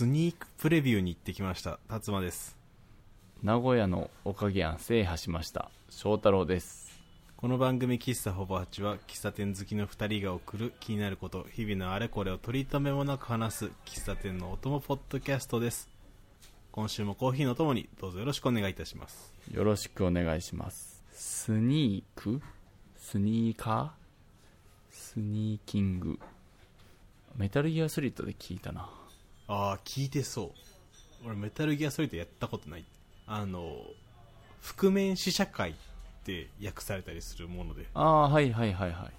[0.00, 1.78] スニークプレビューに行ってきました。
[1.90, 2.56] 達馬です。
[3.42, 5.70] 名古屋のおかげ庵制覇しました。
[5.90, 6.98] 翔太郎です。
[7.36, 11.46] この番組喫茶ほぼ8は喫茶店好きの2人が送る気になること。
[11.52, 15.90] 日々のあれこれを取り留めもなく話す喫茶店のお供ポッドキャストです。
[16.72, 19.34] 今週もコーヒーのともにどうぞよろしくお願いいたします。
[19.52, 21.02] よろしくお願いします。
[21.12, 22.40] スニーク？
[22.96, 23.90] スニーカー？
[24.92, 26.18] スニーキング？
[27.36, 28.88] メタルギアソリッドで聞いたな
[29.52, 30.52] ああ聞いてそ
[31.24, 31.26] う。
[31.26, 32.84] 俺メタルギアソリッドやったことない。
[33.26, 33.78] あの
[34.60, 35.74] 覆面試写会っ
[36.24, 37.86] て訳されたりするもので。
[37.94, 39.10] ああはいはいはいは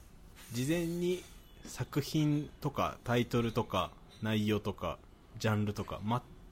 [0.54, 0.56] い。
[0.56, 1.22] 事前に
[1.66, 5.00] 作品とかタイトルとか内容とか
[5.38, 6.00] ジャンルとか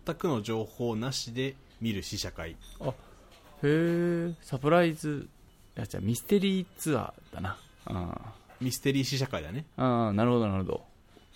[0.05, 2.57] 全くの情報なしで見る試写会。
[2.81, 2.93] あへ
[3.63, 5.29] えサプライズ
[5.77, 7.57] いやじゃあミステリーツアーだな。
[7.85, 9.63] あミステリー試写会だね。
[9.77, 10.83] あああなるほどなるほど。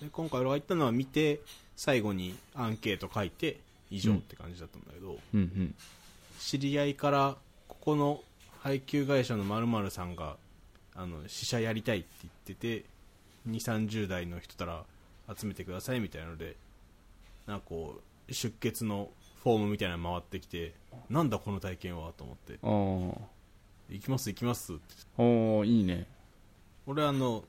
[0.02, 1.40] で今回俺が行ったのは見て
[1.76, 3.60] 最後にアンケート書いて
[3.90, 5.76] 以上って感じだったんだけど、うんうん。
[6.40, 8.22] 知り合いからここの
[8.60, 10.38] 配給会社の〇〇さんが
[10.96, 12.86] あの試写やりたいって言ってて
[13.50, 14.84] 2 3 0代の人たら
[15.36, 16.56] 集めてくださいみたいなので
[17.48, 19.10] なんかこう出血の
[19.44, 20.74] フォームみたいなの回ってきて
[21.10, 22.60] なんだこの体験はと思って。
[23.90, 24.82] 行きます行きますって。
[25.18, 26.08] おーいいね。
[26.88, 27.44] 俺あの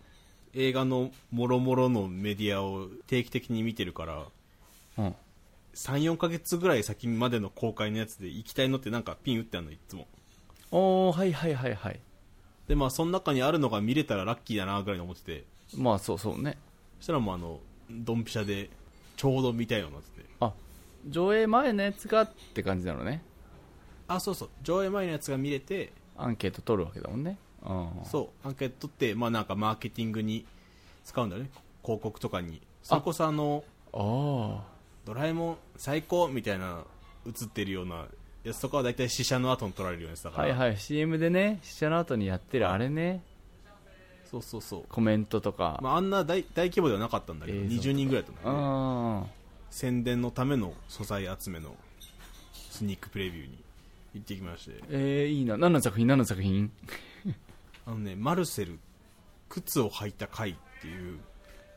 [0.55, 4.24] 映画のもろもろのメディアを定期的に見てるから
[4.98, 5.14] うん。
[5.74, 10.06] 34ヶ月ぐらい先までの公開のやつで行きたいのってなんかピン打ってあるのいつも。
[10.70, 12.00] おーはいはいはいはい。
[12.69, 15.44] でまあその中にあるのが見れたらラッキーだなぐらいに思ってて。
[15.77, 16.56] まあそうそうね。
[16.98, 18.70] そしたらもうあのドンピシャで
[19.16, 20.20] ちょうど見たいようになって。
[20.20, 20.52] てあ
[21.08, 23.22] 上映前のやつがって感じなのね。
[24.06, 24.48] あそうそう。
[24.62, 27.30] 上映前のやつが見れてアンケート取るわけだもんね。
[27.30, 27.44] うん
[28.05, 30.45] そうアンケート取ってまあなんかマーケティングに
[31.05, 31.51] 使うんだよね。
[31.83, 32.61] 広告とかに。
[32.83, 34.62] それこそあのあ。
[35.05, 36.83] ドラえもん最高みたいな
[37.27, 38.07] 映ってるような
[38.42, 40.77] やつとかは大体試写の後に撮られるようなやつだあから、はいはい。
[40.79, 43.23] CM でね試写の後にやってるあれね。
[44.30, 44.85] そうそうそう。
[44.89, 49.27] コメントとか、まあ、あんな大大規模ではなかったんだけど映像20人ぐらいだったんだよねあ
[49.70, 51.74] 宣伝のための素材集めの
[52.70, 53.58] スニークプレビューに
[54.14, 54.80] 行ってきまして。
[54.91, 55.57] えー、いいな。
[55.57, 56.07] 何の作品？
[56.07, 56.70] 何の作品？
[57.86, 58.78] あのねマルセル
[59.48, 61.18] 靴を履いた回っていう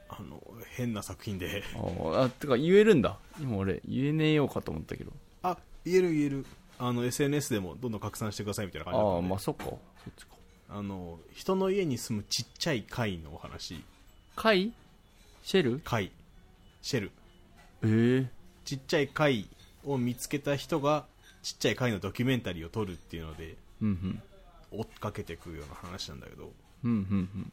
[0.09, 0.41] あの
[0.75, 1.63] 変な作品で。
[1.75, 3.19] あーあてか言えるんだ。
[3.39, 5.11] 今俺言えねえようかと思ったけど。
[5.43, 6.45] あ言える言える。
[6.79, 9.63] あの SNS でもどんどん拡散してくださいみたいな感じだったああまあそっか。
[9.65, 9.79] そっ
[10.15, 10.35] ちか。
[10.69, 13.83] あの人の家に住むちっちゃい貝のお話。
[14.35, 14.73] 貝？
[15.43, 15.79] シェル？
[15.79, 16.11] 貝。
[16.81, 17.11] シェル。
[17.83, 18.27] えー、
[18.65, 19.47] ちっちゃい貝
[19.83, 21.05] を見つけた人が
[21.43, 23.55] ちっちゃい貝のドキュメンタリーを撮るっていうので。
[23.81, 24.21] うんうん
[24.71, 26.51] 追っかけていくような話なんだけど
[26.83, 27.51] うんうん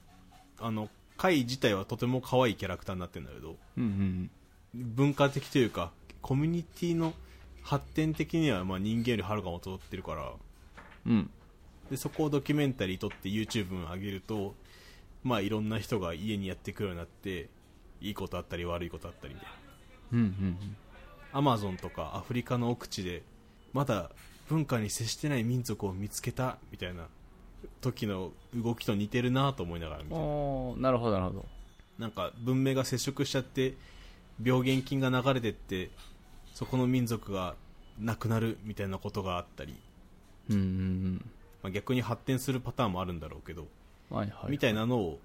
[0.60, 4.30] あの貝自体はとても可愛いキャラクターになってるんだけどうんうん
[4.74, 5.92] 文化的というか
[6.22, 7.14] コミュニティの
[7.62, 10.32] 発展的にはまあ人間よりはるかも劣ってるから
[11.06, 11.12] うん。
[11.12, 11.30] うん
[11.90, 14.54] でそこをドキュメンタリー撮って YouTube に上げると
[15.22, 17.50] まあいろんな人が家にやってくるようになって
[18.00, 19.54] いいことあったり悪いことあったりみたいな。
[20.12, 20.76] うんうん
[21.32, 23.22] アマゾンとかアフリカの奥地で
[23.72, 24.12] まだ
[24.48, 27.06] 文化に接してない民族を見つけたみたいな
[27.80, 31.46] 時の動きと似てるなと思いながら見てうんおーなるほどなるほど。
[31.98, 33.74] なんか文明が接触しちゃって
[34.42, 35.90] 病原菌が流れてって
[36.54, 37.54] そこの民族が
[38.00, 39.74] なくなるみたいなことがあったり、
[40.50, 41.30] うんうん
[41.62, 43.66] まあ、逆に発展するパターンもあるんだろうけど、
[44.10, 44.50] うんはいはい。
[44.50, 45.20] みたいなのを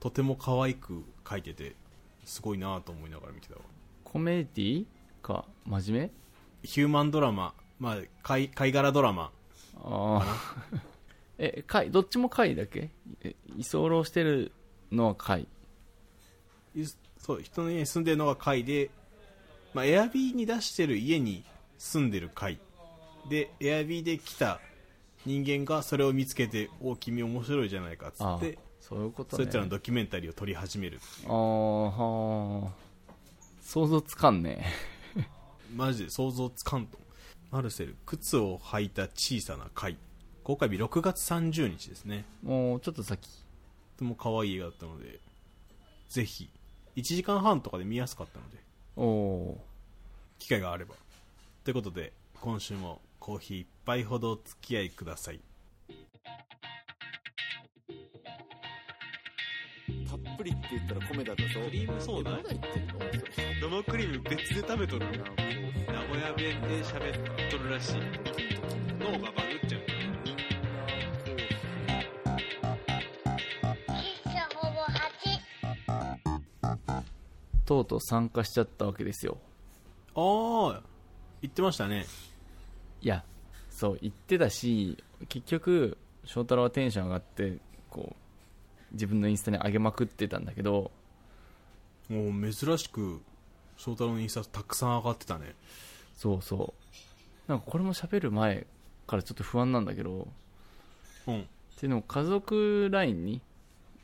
[0.00, 1.76] とても可愛く描いてて
[2.24, 3.60] すごいなと思いながら見てたわ。
[4.02, 4.84] コメディ
[5.22, 6.10] か真面目？
[6.62, 9.30] ヒューマンドラマ、まあ、貝貝殻ドラマ。
[9.76, 10.54] ああ
[11.38, 12.90] え貝どっちも貝だけ？
[13.22, 14.52] え居候してる
[14.92, 15.46] のは貝。
[16.76, 16.84] い
[17.18, 18.90] そう人の家に住んでるのが貝で、
[19.72, 21.44] まあ、エアビーに出してる家に
[21.78, 22.58] 住んでる貝。
[23.28, 24.60] でエアビーで来た
[25.24, 29.36] 人間がそれを見つけて「お君面白いじゃないか」っつってそういうことね。
[29.38, 32.72] そういったのドキュメンタリーを撮り始めるああはあ
[33.62, 34.64] 想像つかんね。
[35.74, 36.98] マジで想像つかんと
[37.54, 39.96] マルセル靴を履いた小さな貝
[40.42, 42.24] 公開日6月30日ですね。
[42.42, 43.28] もうちょっと先。
[43.28, 45.20] とても可愛い映画だったので
[46.08, 46.50] ぜひ。
[46.96, 48.58] 1時間半とかで見やすかったので
[48.96, 49.64] おお
[50.40, 50.96] 機会があれば。
[51.62, 55.40] ということで今週もコーヒー一杯ほどお付き合いください
[60.34, 62.94] っぷりって言ったら米だったぞクリームソーダまだ言ってんの？
[63.82, 65.22] 生クリーム別で食べとる名古
[66.20, 67.12] 屋弁で喋っ
[67.50, 67.94] とるらしい。
[68.98, 69.80] 脳がバグっちゃう。
[73.88, 74.80] 喫茶ほぼ
[76.82, 77.02] 8。
[77.64, 79.38] とうとう参加しちゃったわけですよ。
[80.16, 80.80] あ
[81.42, 82.06] 言ってましたね。
[83.00, 83.24] いや
[83.70, 84.98] そう言ってたし
[85.28, 87.58] 結局翔太郎はテンション上がって
[87.90, 88.16] こう
[88.94, 90.90] 自分のインスタに上げまくってたんだけど
[92.08, 93.20] もう珍しく
[93.76, 95.54] 翔太郎のインスタたくさん上がってたね。
[96.16, 96.74] そうそ
[97.48, 97.50] う。
[97.50, 98.66] なんかこれも喋る前
[99.06, 100.28] からちょっと不安なんだけど
[101.26, 101.40] うん。
[101.40, 101.44] っ
[101.76, 103.40] ていうのも家族 LINE に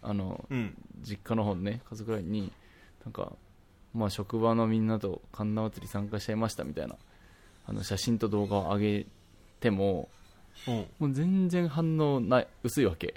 [0.03, 0.75] あのうん。
[1.03, 2.53] 実家の方のね家族 LINE に
[3.05, 3.33] なんか
[3.95, 6.97] まあ職場のみんなと神田祭り参加しちゃいましたみたいな
[7.67, 9.07] あの写真と動画を上げ
[9.61, 10.09] ても
[10.67, 10.87] うん。
[10.99, 13.15] もう全然反応ない薄いわけ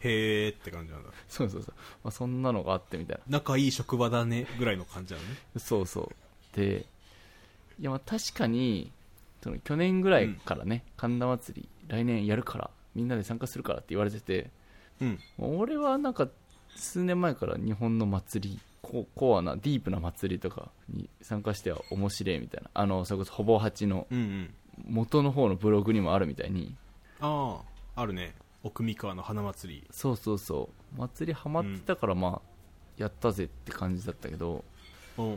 [0.00, 1.10] へーって感じなんだ。
[1.28, 1.74] そうそうそう、
[2.04, 3.38] まあ、そんなのがあってみたいな。
[3.38, 5.36] 仲いい職場だねぐらいの感じなのね。
[5.56, 6.56] そうそう。
[6.56, 6.86] で
[7.78, 8.92] いやまあ確かに
[9.42, 14.50] その去年ぐらいからね、神田祭り来年やるからみんなで参加するからって言われてて
[15.00, 15.18] うん。
[15.38, 16.28] 俺はなんか
[16.76, 22.70] 数年前から日本の祭りココアなディープな祭りとかに参加しては面白いみたいな。
[22.74, 24.54] あのそれこそほぼ8のうんうん。
[24.86, 26.74] 元の方のブログにもあるみたいに。
[27.20, 27.60] あ
[27.96, 29.86] ああるね奥三河の花祭り。
[29.90, 30.98] そうそうそう。
[30.98, 32.50] 祭りハマってたからまあ
[32.98, 34.64] やったぜって感じだったけど、
[35.16, 35.30] うん。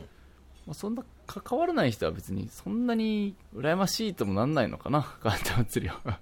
[0.66, 6.20] まあ、そんな関わらない人は別にそんなに羨ましいともなんないのかな 神田祭りは。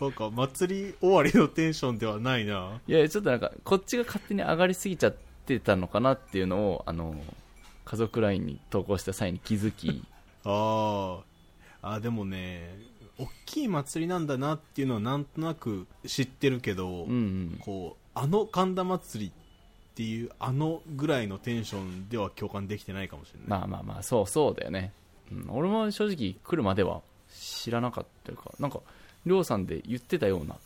[0.00, 2.80] なんか祭り終わりのテンションではないな。
[2.86, 7.14] いやちょっとなんかこっちが勝手に上がりすぎちゃってたのかなっていうのをあの
[7.84, 10.02] 家族 LINE に投稿した際に気づき。
[10.44, 11.20] あ
[11.82, 12.91] ああでもね
[13.24, 17.58] 大きい祭りなんだなっていうのはなんとなく知ってるけど、うんうん。
[17.60, 24.92] こうあの神田祭りっていうあのぐらいのテンションでは共感できてないかもしれない、まあまあまあそうそうだよね、
[25.30, 28.80] うん、俺も正直来るまでは知らなかったかなんか
[29.24, 30.56] りょうさんで言ってたような。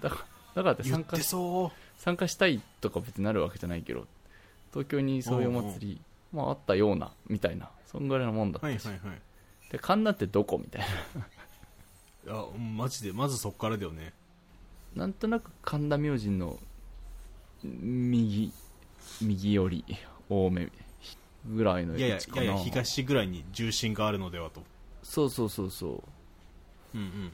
[0.00, 0.24] だから
[0.54, 1.16] だからって参加
[1.98, 4.06] 参加したいとか別になるわけじゃないけど
[4.72, 6.00] 東京にそういうお祭り、
[6.32, 9.18] まあ、あったようなみたいなそんぐらいのもんだったし、うはいはいはい。
[9.72, 10.58] で神田ってどこ？
[10.58, 10.82] みたい
[11.16, 11.26] な
[12.26, 12.44] いや
[12.76, 14.12] マジでまずそっからだよね。
[14.94, 16.58] なんとなく神田明神の
[17.62, 18.52] 右
[19.20, 19.84] 右寄り
[20.28, 20.70] 多め
[21.46, 24.62] ぐらいのいやいやいやいや東ぐらいに重心があるのではと。
[25.02, 26.02] そうそうそうそ
[26.94, 26.98] う。
[26.98, 27.32] うんうん。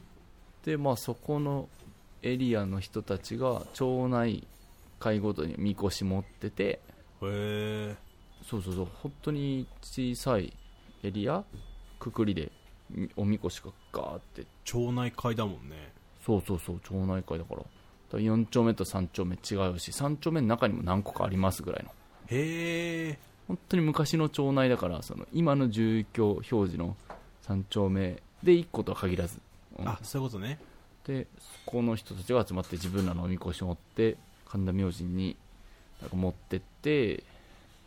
[0.65, 1.69] でまあそこの
[2.21, 4.45] エリアの人たちが町内
[4.99, 6.63] 会ごとにみこし持ってて。
[6.63, 6.79] へ
[7.23, 7.95] え
[8.43, 8.87] そうそうそう。
[9.01, 10.53] 本当に小さい
[11.03, 11.43] エリア
[11.99, 12.60] くくりでみ
[13.15, 14.45] おみこしがガーって。
[14.63, 15.91] 町内会だもんね。
[16.25, 17.57] そうそうそう町内会だから。
[17.57, 17.69] だか
[18.13, 21.91] ら4丁目と3丁目違うし3丁目の中にも何個かありますぐらいの。
[22.27, 26.95] へえ本当に昔の町内だからその今の住居表示の
[27.47, 29.39] 3丁目で1個とは限らず、
[29.77, 29.87] うん。
[29.87, 30.59] あそういうことね。
[31.05, 34.17] でそこの人たちが集まって自分らのおみこしを持って
[34.47, 35.35] 神田明神に
[36.01, 37.23] なんか持ってって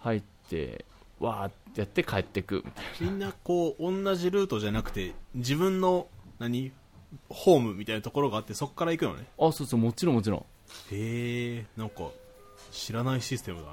[0.00, 0.84] 入って
[1.20, 2.62] わーってやって帰ってく。
[2.64, 6.72] みたいみんなこう同じルートじゃなくて自分の何？
[7.28, 9.24] ホームみたいなところがあってそこから行くのね。
[9.38, 10.40] なあそうそうもちろんもちろん。
[10.90, 12.08] へえんか
[12.72, 13.72] 知らないシステムだな。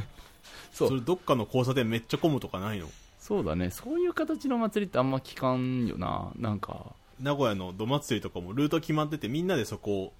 [0.72, 0.88] そう。
[0.88, 2.88] それどっかの交差点めっちゃ混むとかないの？
[3.18, 3.70] そうだね。
[3.70, 6.32] そういう形の祭りってあんま聞かんよな。
[6.36, 6.94] なんか。
[7.20, 10.12] 名古屋のど祭りとかもルート決まっててみんなでそこを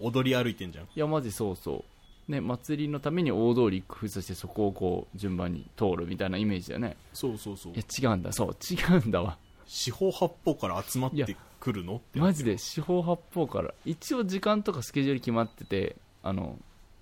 [0.00, 0.84] 踊り歩いてんじゃん。
[0.84, 1.84] いやマジそうそう
[2.30, 6.96] ね祭りのために大通り工夫させてそこをこう順番に通るみたいなイメージだよね。
[7.12, 7.72] そうそうそう。
[7.74, 8.32] いや違うんだ。
[8.32, 9.36] そう違うんだわ。
[9.66, 13.74] 四方八方から集まってくるのってマジで四方八方から。
[13.84, 16.58] 一応時間とかスケジュール決まっててあの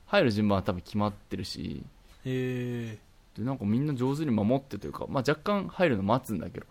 [0.07, 1.83] 入る順番は多分決まってるし。
[2.25, 2.99] へえ
[3.37, 6.67] でなんかみんな上手に守ってというか、まあ、若干入るの待つんだけど。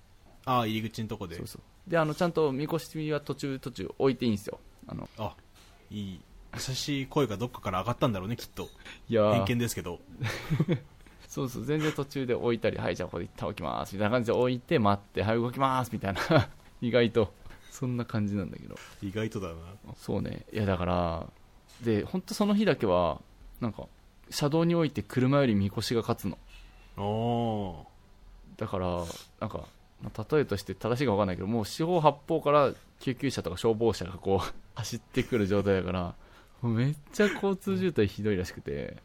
[0.45, 1.35] ああ入り口のとこで。
[1.35, 5.33] そうそうであのちゃんとみこしは途中途中置いていいんですよあのあ
[5.89, 6.19] いい
[6.57, 8.69] 優しい声がどっかから上がったんだろうねきっと。
[9.09, 9.33] いやー。
[9.35, 9.99] 偏見ですけど。
[11.27, 16.21] そうそう全然途中で置いたりはいじゃあここで一旦置きますみたいな感じで置いて待ってはい動きますみたいな。
[16.81, 17.33] 意外と
[17.69, 18.75] そんな感じなんだけど。
[19.03, 19.55] 意外とだな。
[19.95, 20.45] そうね。
[20.51, 21.27] いやだから
[21.83, 23.21] で本当その日だけは
[23.59, 23.87] なんか
[24.29, 26.37] 車道に置いて車よりみこしが勝つの。
[26.97, 27.85] お
[28.57, 29.03] だから
[29.39, 29.67] なんか、
[30.01, 36.15] まあ例えとして正しいか分かんないけどもう四方八方から救急車とか消防車がこう走ってくる状態だから
[36.63, 38.97] めっちゃ交通渋滞ひどいらしくて。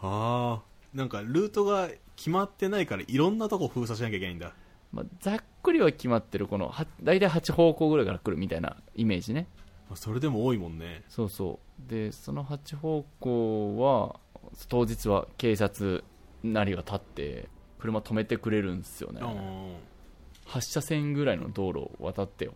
[0.00, 4.52] ああなんかルートが決まってないからいろんなとこ封鎖しなきゃいけないんだ。
[4.92, 9.46] まあ、ざっくりは決まってるこのは大体8方向ぐらいから来るみたいなイメージね。
[9.88, 11.04] まあそれでも多いもんね。
[11.08, 11.90] そうそう。
[11.90, 14.18] でその8方向は
[14.68, 16.04] 当日は警察
[16.42, 17.48] なりが立って
[17.78, 19.20] 車止めてくれるんですよね。
[19.22, 19.90] うん
[20.50, 22.54] 8車線ぐらいの道路を渡ってよ。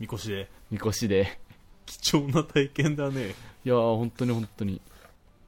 [0.00, 0.50] みこしで。
[0.72, 1.38] みこしで
[1.88, 3.34] 貴重な体験だね。
[3.64, 4.80] いやー本当に本当に。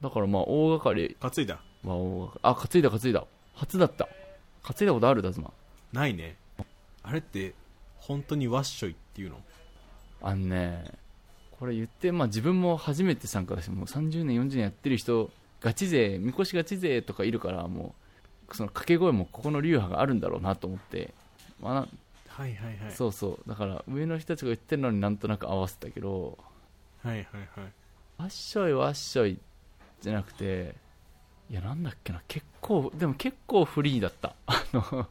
[0.01, 1.17] だからまあ大掛かり。
[1.21, 1.61] 担いだ？
[1.85, 2.63] は大掛かり。
[2.63, 3.25] あ担いだ担いだ。
[3.55, 4.09] 初だった。
[4.63, 5.23] 担いだことある？
[5.23, 5.53] だずま
[5.93, 6.37] ないね。
[7.03, 7.55] あれって
[7.99, 9.41] 本当にワッショイっていうの？
[10.23, 10.85] あのね
[11.59, 15.31] これ言って、まあ、自分も初めて参加だしもう30年40年やってる人
[15.61, 17.95] ガチ勢みこしガチ勢とかいるからも
[18.51, 21.13] うその掛け声もここの流派があるんだろうなと思って、
[21.61, 21.89] まあな
[22.41, 22.93] はいはいはい。
[22.93, 23.49] そうそう。
[23.49, 26.39] だから上の人たちが言ってるのになんとなく合わせたけど
[27.03, 27.73] はいはいはい。
[28.17, 29.39] わっしょいわっしょい
[30.01, 30.75] じゃなくて
[31.51, 34.35] いやなんだっけな結構でも結構フリーだった。
[34.47, 35.07] あの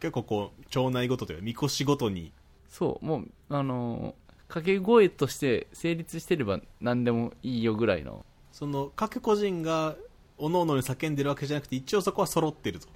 [0.00, 2.30] 結構こう町内ごとというかみこしごとに。
[2.68, 4.14] そうもうあの
[4.48, 8.26] 掛け声として成立してれば何でもいいよぐらいの。
[8.52, 9.96] その各個人が
[10.38, 12.88] 各々に叫んでるわけじゃなくて一応そこは揃ってると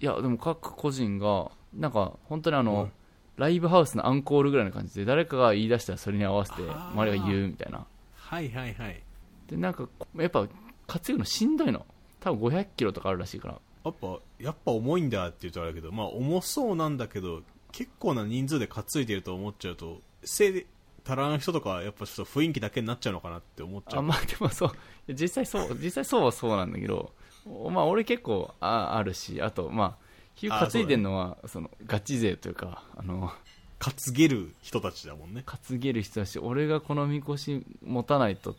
[0.00, 2.92] いやでも各個人がなんか本当にあの、うん
[3.36, 7.84] ライブハウスのアンコールぐらいの感じで誰かが言い出したらそれに合わせて周りが言うみたいな。
[8.14, 9.02] はいはいはい。
[9.48, 10.46] でなんかやっぱ
[10.86, 11.84] 担ぐのしんどいの。
[12.20, 13.60] 多分500キロとかあるらしいから。
[13.84, 20.66] やっぱやっぱ重いんだって言うとあれだけどまあ重そうなんだけど結構な人数で担いでると思っちゃうとせいで
[21.06, 24.00] 足らん人とかはやっぱちょっと雰囲気だけになっちゃうのかなって思っちゃう。
[24.00, 24.72] あまあでもそう。
[25.12, 27.12] 実際そう実際そうはそうなんだけど
[27.44, 30.03] おまあ俺結構ああるしあとまあ
[30.34, 33.32] ヒュあ担いでるのはそのガチ勢というかあの
[33.78, 35.44] 担げる人たちだもんね。
[35.44, 38.56] 担げる人だし俺がこのみこし持たないと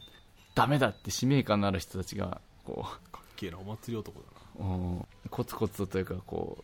[0.53, 4.25] ダメだって使命感のある人たちがこかっけえなお祭り男だ
[4.63, 4.65] な。
[4.65, 6.63] ううんコツコツとというかこ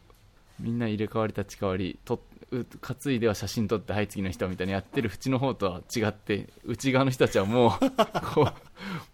[0.60, 7.72] うみんな入れ替わり立ち替わりとう担いでは写真撮ってはい次の人みたいにやってる縁の方とは違って内側の人たちはもう
[8.36, 8.54] こう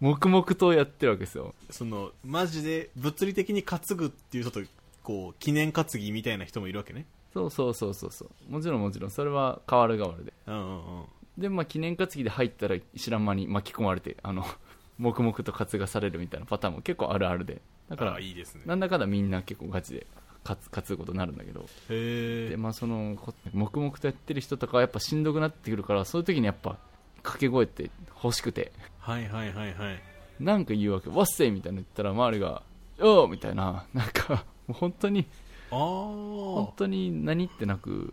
[0.00, 1.54] 黙々とやってるわけですよ。
[1.70, 4.60] そのマジで物理的に担ぐっていう人と
[5.08, 7.06] こう記念担ぎみたいな人もいるわけね。
[7.32, 8.52] そうそうそうそうそう。
[8.52, 9.10] もちろんもちろん。
[9.10, 10.34] それは変わる変わるで。
[10.46, 11.04] うんうんうん。
[11.38, 14.44] でまあ記念担ぎで入ったら知らん間に巻き込まれてあの
[14.98, 17.62] 黙々と担がされるみたいなパターンも結構あるあるで。
[17.88, 18.64] だかあらあいいですね。
[18.66, 20.06] なんだかんだみんな結構ガチで
[20.44, 21.60] 担担ぐことになるんだけど。
[21.62, 26.76] へえでまあそのこ黙々とやってる人とかはやっぱしんどくなってくるからそういう時にやっぱ
[27.22, 27.90] 掛け声って
[28.22, 28.72] 欲しくて。
[28.98, 30.02] はいはいはいはい。
[30.38, 32.62] なんか言うわけ「わっせい!」みたいなの言ったら周りが
[33.00, 33.86] 「おう!」みたいな。
[33.94, 35.26] なんかもう本当に
[35.70, 38.12] あ本あ当に何ってなく。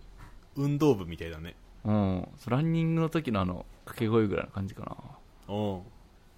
[0.55, 1.55] 運動部みたいだね。
[1.83, 2.27] うん。
[2.47, 4.83] ランニングの時のあの掛け声ぐらいな感じか
[5.47, 5.79] な。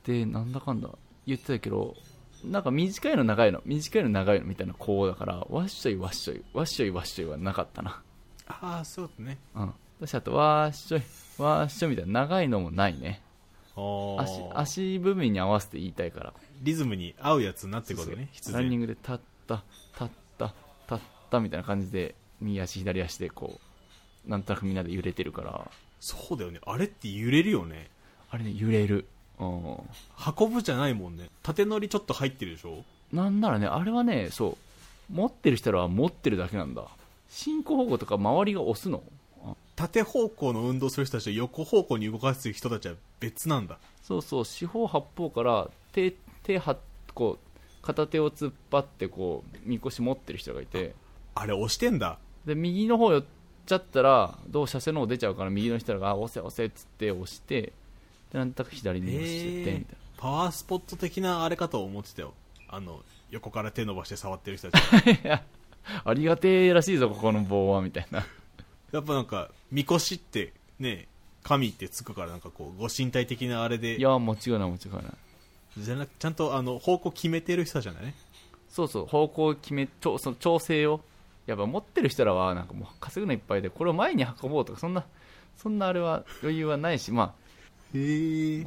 [0.03, 0.89] でなんだかんだ
[1.25, 1.95] 言ってたけど
[2.43, 8.01] なんか短いの長いの短いの長いのみたいなこうだからわっしょいわっしょいわっしょいわっしょいはなかったな。
[8.47, 9.37] ああそうだね。
[9.55, 9.73] うん。
[9.99, 11.01] 私あとわっしょい
[11.37, 13.21] わっしょいみたいな長いのもないね。
[13.75, 16.33] 足足部分に合わせて言いたいから。
[16.61, 19.63] リズムに合うやつになってくるわけね必ランニン然グで立った
[19.93, 20.45] 立った
[20.89, 20.97] 立っ
[21.31, 23.59] たみたいな感じで右足左足でこ
[24.27, 25.71] うなんとなくみんなで揺れてるから。
[25.99, 26.59] そうだよね。
[26.65, 27.89] あれって揺れるよね。
[28.29, 29.07] あれね揺れる。
[29.39, 29.77] うん。
[30.39, 31.29] 運ぶじゃないもんね。
[31.41, 32.83] 縦乗りちょっと入ってるでしょ？
[33.11, 35.13] なんならねあれはねそう。
[35.13, 36.83] 持ってる人らは持ってるだけなんだ。
[37.29, 39.01] 進行方向とか周りが押すの。
[39.45, 39.53] あ。
[39.75, 43.77] 縦方向の運動する人たちと横方向に動かす人たちは別なんだ。
[44.03, 44.45] そうそう。
[44.45, 46.13] 四方八方から手
[46.43, 46.77] 手は
[47.13, 47.46] こう
[47.87, 50.93] 片手を突っ張ってこうみこし持ってる人がいて。
[51.35, 52.17] あれ押してんだ。
[52.45, 53.23] で右の方寄っ
[53.65, 62.33] ちゃったらどう車線の方出ちゃうから右の人らがあ押せ押せっつって押してでなんとなく左に押してってみたいパワースポット的なあれかと思ってたよ。
[62.67, 64.83] あの横から手伸ばして触ってる人たち。
[66.03, 68.25] ありがてえらしいぞここの棒はみたいな。
[68.91, 71.07] やっぱなんかみこしってね
[71.43, 73.97] 神ってつくからなんかこうご神体的なあれで。
[73.97, 75.13] いやもちろんないもちろんない
[75.77, 78.13] じゃなくちゃんとあの方向決めてる人じゃない？
[78.69, 81.01] そうそう方向を決めちょその調整を。
[81.45, 85.05] やっぱ持ってる人らはなんかもう稼ぐのいっぱいでこれを前に運ぼうとかそんな
[85.55, 87.31] そんなあれは余裕はないしまへあ
[87.93, 87.97] え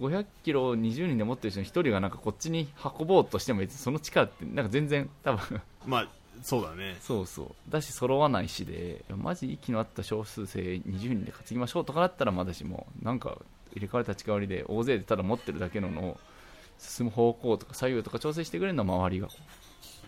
[0.00, 6.08] 500キロを20人で持ってる人の1人がなんかこっちに運ぼうとしても別にその力ってなんか全然多分まあ
[6.42, 6.96] そうだね。
[7.02, 7.70] そうそう。
[7.70, 13.36] だし揃わないしでマジ息の合った少数生20人で担ぎましょうとかだったらまだしもなんか
[13.74, 16.20] 入れ替わり立ち替わりで大勢でただ持ってるだけののを
[16.80, 19.28] 進む方向とか左右とか調整してくれるのは周りが。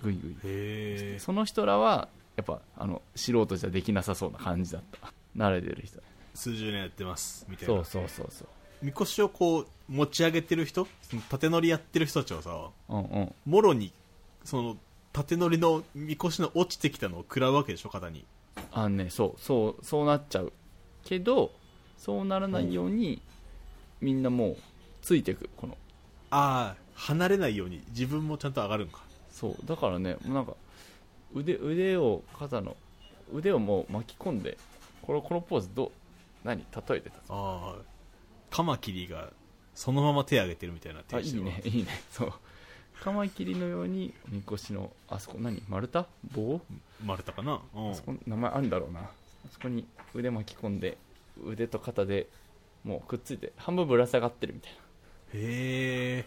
[0.02, 5.12] グイグイその人らはやっぱあの素人じゃできなさそうな感じだった。
[5.36, 6.00] 慣れてる人。
[6.34, 7.74] 数十年やってますみたいな。
[7.74, 8.48] そうそうそうそう。
[8.80, 13.34] みこしをこう持ち上げてる人その縦乗りやってる人たちはさうんうん。
[13.44, 13.92] もろに
[14.44, 14.76] その
[15.12, 18.24] 縦乗りのみこしの落ちてきたのを食らうわけでしょ肩に。
[18.72, 20.52] あのねそうそうそうなっちゃう
[21.04, 21.52] けど
[21.96, 23.22] そうならないように
[24.00, 24.56] みんなもう
[25.02, 25.76] ついていくこの
[26.32, 29.00] ああ離れないように自分もちゃんと上がるんか。
[29.30, 30.54] そうだからねもうなんか
[31.34, 32.76] 腕腕を肩の
[33.32, 34.58] 腕をもう巻き込んで
[35.02, 35.90] このこのポーズどう
[36.44, 37.74] 何例えてたああ
[38.50, 39.30] カマキリが
[39.74, 41.88] そのまま手上げてるみたいなあいいねいいね。
[42.10, 42.32] そう。
[43.02, 46.06] カマキリのようにみこしのあそこ何丸太？
[46.34, 46.60] 棒？
[47.04, 47.60] 丸太かな？
[47.74, 47.90] うん。
[47.90, 49.00] あそこ名前あるんだろうな。
[49.00, 49.10] あ
[49.52, 50.98] そこに腕巻き込んで
[51.44, 52.28] 腕と肩で
[52.84, 54.72] もうくっついて半分ぶら下がってるみたい
[55.34, 56.24] へえ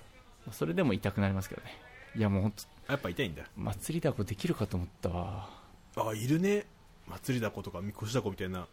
[0.47, 1.71] なそれでも痛くなりますけどね。
[2.15, 2.53] いやもう
[2.88, 3.43] やっぱ痛いんだ。
[3.57, 5.50] 祭りだこできるかと思ったわ。
[5.97, 6.65] あいるね。
[7.07, 8.67] 祭りだことかみこしだこみたいな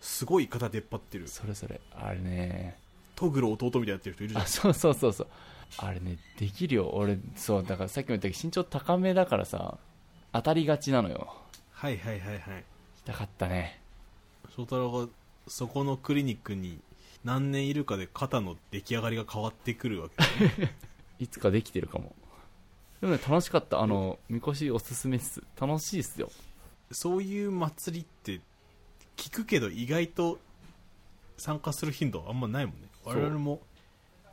[0.00, 1.28] すごい肩出っ張ってる。
[1.28, 1.80] それそれ。
[1.94, 2.78] あれね。
[3.14, 4.44] トグロ弟みたいにやってる人いるじゃん。
[4.44, 5.28] あそうそうそうそう。
[5.78, 6.90] あれねできるよ。
[6.92, 9.78] 俺そうだからさっきも言ったけど身長高めだからさ
[10.32, 11.34] 当たりがちなのよ。
[11.72, 12.64] はいはいはいはい。
[13.04, 13.80] 痛かったね。
[14.54, 15.08] 翔太郎が
[15.48, 16.78] そこのクリニックに
[17.24, 20.16] 何年いるかで肩の出来上がりが変わってくるわけ。
[20.16, 20.26] だ
[20.58, 20.74] ね
[21.18, 22.14] いつかできてるかも。
[23.00, 23.80] でもね楽しかった。
[23.80, 25.42] あのみこしおすすめっす。
[25.58, 26.30] 楽しいっすよ。
[26.90, 28.40] そういう祭りって
[29.16, 30.38] 聞くけど意外と
[31.36, 32.88] 参加する頻度あんまないもんね。
[33.04, 33.60] 我々も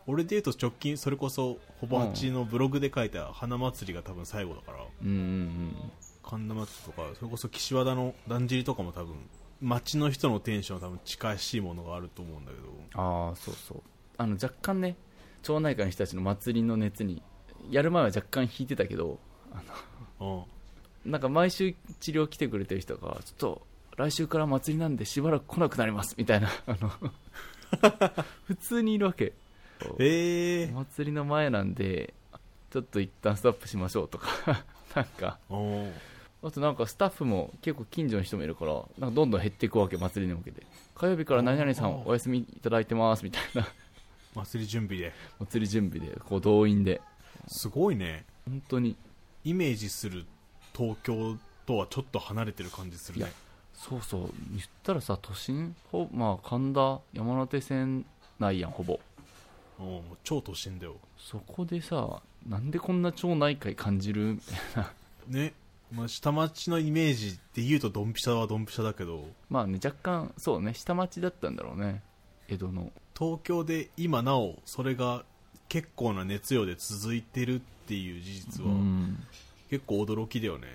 [0.07, 4.79] 俺で言うと直近それこそほぼ八のブログで書いた花祭りが多分最後だから。
[5.01, 5.75] うんうんうん。
[6.23, 9.15] 神田祭りとかそれこそ岸和田のだんじりとかも多分
[9.61, 13.01] 街の人のテンションは多分近しいものがあると思うんだけど。
[13.01, 13.81] ああそうそう。
[14.17, 14.95] あの若干ね
[15.43, 17.21] 町内会の人たちの祭りの熱に
[17.69, 19.19] やる前は若干引いてたけど
[20.19, 20.43] うん。
[21.05, 23.61] なんか毎週治療来てくれてる人がちょっと
[23.97, 26.91] 来週から祭りなんでしばらく来なくなりますみたいな あの
[28.45, 29.33] 普通にいるわけ。
[29.99, 30.69] へえ。
[30.71, 32.13] お祭りの前なんで
[32.69, 34.27] ちょっと一旦ストップしましょうとか
[34.95, 35.87] なんかお
[36.43, 40.63] あとなんかスタッフも結構近所の人もいるからなんかどんどん減っていくわけ祭りに向けて。
[40.95, 43.67] 火曜日から何々さんお休みいただいてますみたいな。
[44.33, 45.13] 祭り準備で。
[45.39, 47.01] 祭り準備でこう動員で。
[47.47, 48.25] すごいね。
[48.45, 48.95] 本当に。
[49.43, 50.25] イメージする
[50.75, 53.31] 東京とはちょっと離れてる感じするね。
[53.73, 54.33] そうそう。
[54.51, 55.75] 言ったらさ都心？
[55.91, 58.05] ほまあ神田山手線
[58.39, 58.99] 内やんほぼ。
[59.79, 60.95] うんもう超都心だよ。
[61.17, 64.33] そこでさなんでこんな町内会感じる？
[64.35, 64.93] みたいな。
[65.27, 65.53] ね、
[65.91, 72.01] まあ、下町のイメージで言うとドンピシャはドンピシャだけどまあね若干そうね下町だったんだろうね。
[72.47, 72.91] 江戸の。
[73.17, 75.25] 東京で今なおそれが
[75.67, 79.17] 結構な熱量で続いてるっていう事実うはん。
[79.69, 80.67] 結構驚きだよね、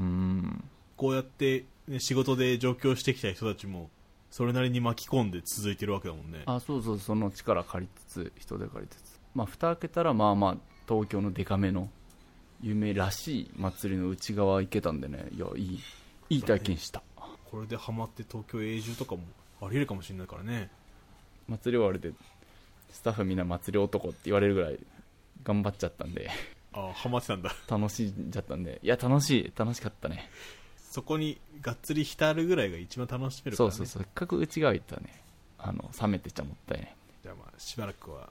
[0.00, 0.64] うん。
[0.96, 3.90] こうやって、ね、仕事で上京してきた人たちも
[4.30, 6.42] それなりに巻き込んで続いてるわけだもんね。
[6.46, 9.20] あそうそうその力借りつつ人手借りつつ。
[9.34, 10.56] まあ蓋開けたらまあまあ
[10.88, 11.90] 東京のデカめの
[12.60, 15.26] 有名らしい祭りの内側行けたんでね。
[15.32, 15.80] いやいい
[16.30, 17.02] いい体験した。
[17.50, 19.22] これでハマって東京永住とかも
[19.62, 20.70] ありえるかもしれないからね。
[21.48, 22.12] 祭り終わりで
[22.90, 24.78] スタッフみんな祭り男って言われるぐらい
[25.44, 26.30] 頑張っちゃったんで。
[26.72, 27.52] あハマってたんだ。
[27.68, 30.28] 楽しんじゃったんでいや楽しい楽しかったね。
[30.76, 35.22] そこにがっつり浸るぐらいが一番楽しめるから、ね、そうそうせっかく内側行ったらね
[35.58, 36.96] あの冷めてちゃもったいない。
[37.22, 38.30] じゃあまあしばらくは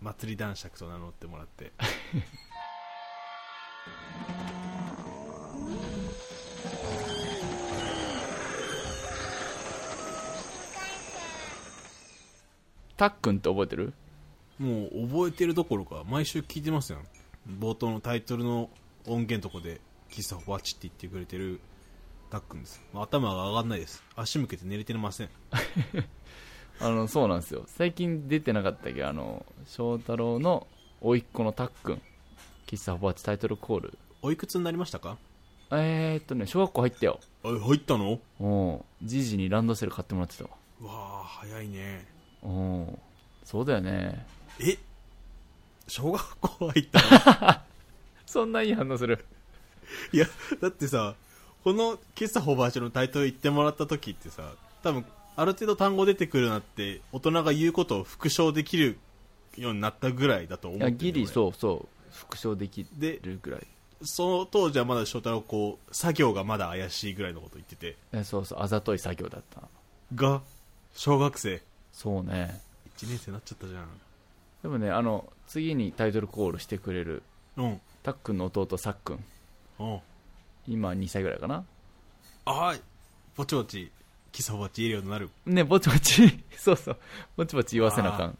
[0.00, 1.72] 祭り男爵と名乗ってもらって
[12.96, 13.92] たっくんって覚えてる？
[14.58, 16.98] もう覚えてるどころか毎週聞いてますよ
[17.60, 18.70] 冒頭のタイトルの
[19.06, 21.60] 音源とこで喫茶ホワチって言ってくれてる
[22.28, 24.02] たっくんです、まあ頭が上がんないです。
[24.16, 25.30] 足向けて寝れてません。
[26.80, 27.64] あのそうなんですよ。
[27.66, 29.00] 最近出てなかったけ？
[29.00, 30.66] どあの翔太郎の
[31.00, 32.02] 甥っ子のたっくん
[32.68, 33.98] 喫茶ホバチタイトルコール。
[34.20, 35.16] おいくつになりましたか？
[35.70, 37.18] えー、っとね小学校入ったよ。
[37.42, 38.20] あ入ったの？
[38.40, 38.80] うん。
[39.02, 40.44] じいじにランドセル買ってもらってた。
[40.44, 40.50] わ
[40.84, 42.06] あ早いね。
[42.42, 42.98] うん。
[43.42, 44.26] そうだよね。
[44.60, 44.76] え？
[45.86, 47.00] 小学校入った
[47.50, 47.60] の？
[48.26, 49.24] そんないい反応する。
[50.12, 50.26] いや
[50.60, 51.14] だってさ
[51.64, 54.52] この喫茶ホバーチのタイトル言ってもらった時ってさ
[54.82, 58.98] 多分ある程度単語出てくるなって大人が言うことを復唱できる
[59.56, 63.66] ようになったぐらいだと思いってるやギリうそうそう復唱できでるぐらい。
[64.02, 67.96] その当時はまだ翔太郎こう作業がまだ怪しいぐらいのこと言ってて。
[68.12, 69.62] えそうそうあざとい作業だった
[70.14, 70.42] が
[70.94, 71.62] 小学生。
[71.92, 72.60] そうね。
[72.96, 73.88] 1年生になっちゃったじゃん。
[74.62, 77.22] でもねあの次にタイトルコールしてくれる
[77.56, 77.80] うん。
[78.02, 79.24] たっくんの弟さっくん。
[79.80, 80.00] うん。
[80.66, 81.64] 今2歳ぐらいかな。
[82.44, 82.80] あー
[83.36, 83.90] ぼちぼち
[84.32, 85.30] 喫茶ホバーチ言えるようになる。
[85.46, 86.22] ねぼちぼち。
[86.56, 86.96] そうそう。
[87.36, 88.38] ぼちぼち言わせなあかん。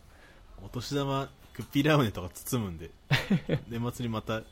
[0.62, 1.28] お年玉
[1.58, 2.90] クッピーラムネとか包むんで
[3.68, 4.42] 年末にまた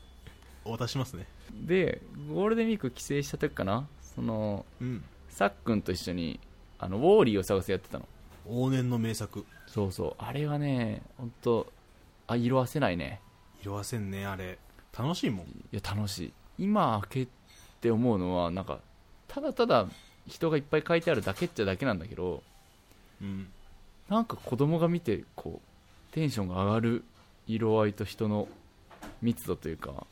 [0.65, 1.25] お渡ししますね。
[1.53, 3.87] でゴールデンウィーク帰省した時かな？
[4.01, 5.03] そのうん。
[5.29, 6.41] さっくんと一緒に
[6.77, 8.05] あのウォーリーを探せやってたの。
[8.45, 9.45] 往年の名作。
[9.67, 10.15] そうそう。
[10.17, 11.71] あれはね本当
[12.27, 13.21] あ色あせないね。
[13.61, 14.59] 色あせんねあれ。
[14.97, 15.45] 楽しいもん。
[15.47, 16.33] いや楽しい。
[16.57, 17.31] 今開け
[17.79, 18.81] て思うのはなんか
[19.29, 19.87] ただただ
[20.27, 22.43] 人がいっぱい書いてあるだけっちゃだけなんだけど
[23.21, 23.49] うん。
[24.09, 25.76] なんか子供が見てこう
[26.11, 27.03] テンションが上がる
[27.47, 28.47] 色合いと人の
[29.21, 30.05] 密度というか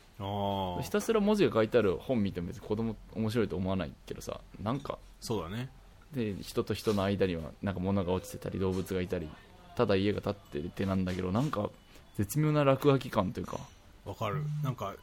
[0.82, 4.98] ひたすら文字が書いてある本見ても別に子供面白いと思わないけどさなんか。
[5.20, 5.68] そうだね。
[6.14, 9.28] で人と人の間にはなんか物が落ちてたり動物がいたり
[9.76, 11.68] ただ家が建ってるってなんだけどなんか
[12.16, 13.58] 絶妙な落書き感というか。
[14.04, 14.42] わかる。
[14.62, 14.94] なんか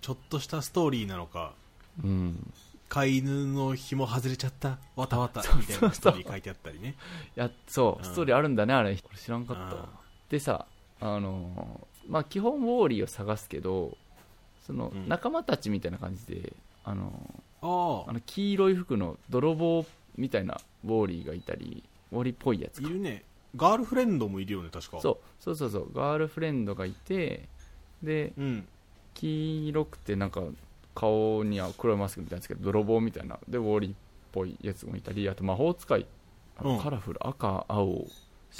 [0.00, 1.52] ちょっとしたストーリーなのか
[2.02, 2.52] うん。
[2.88, 6.94] 飼い犬の紐外れちゃったわたわたみたいなストーリー書いてあったりね。
[7.36, 8.06] いやそう。
[8.06, 8.10] うん。
[8.10, 8.96] ストーリーあるんだねあれ。
[9.10, 10.66] 俺知らんかったでさ
[11.00, 13.96] あのーまあ基本ウォーリーを探すけど
[14.66, 15.08] そのうん。
[15.08, 16.52] 仲間たちみたいな感じで、
[16.84, 17.10] あの
[17.62, 21.82] あの黄色い服の泥棒みたいなウォーリーがいたり
[22.12, 22.88] ウォーリーっぽいやつか。
[22.88, 23.24] いるね。
[23.56, 25.00] ガールフレンドもいるよね確か。
[25.00, 25.18] そう。
[25.40, 25.92] そうそうそう。
[25.94, 27.48] ガールフレンドがいて
[28.02, 28.66] でうん。
[29.14, 30.42] 黄色くてなんか
[30.94, 33.38] 顔には黒いマスクみたいなんですけど泥棒みたいな。
[33.48, 33.94] でウォーリーっ
[34.32, 36.06] ぽいやつもいたりあと魔法使い。
[36.58, 36.80] あのうん。
[36.80, 37.26] カラフル。
[37.26, 38.06] 赤青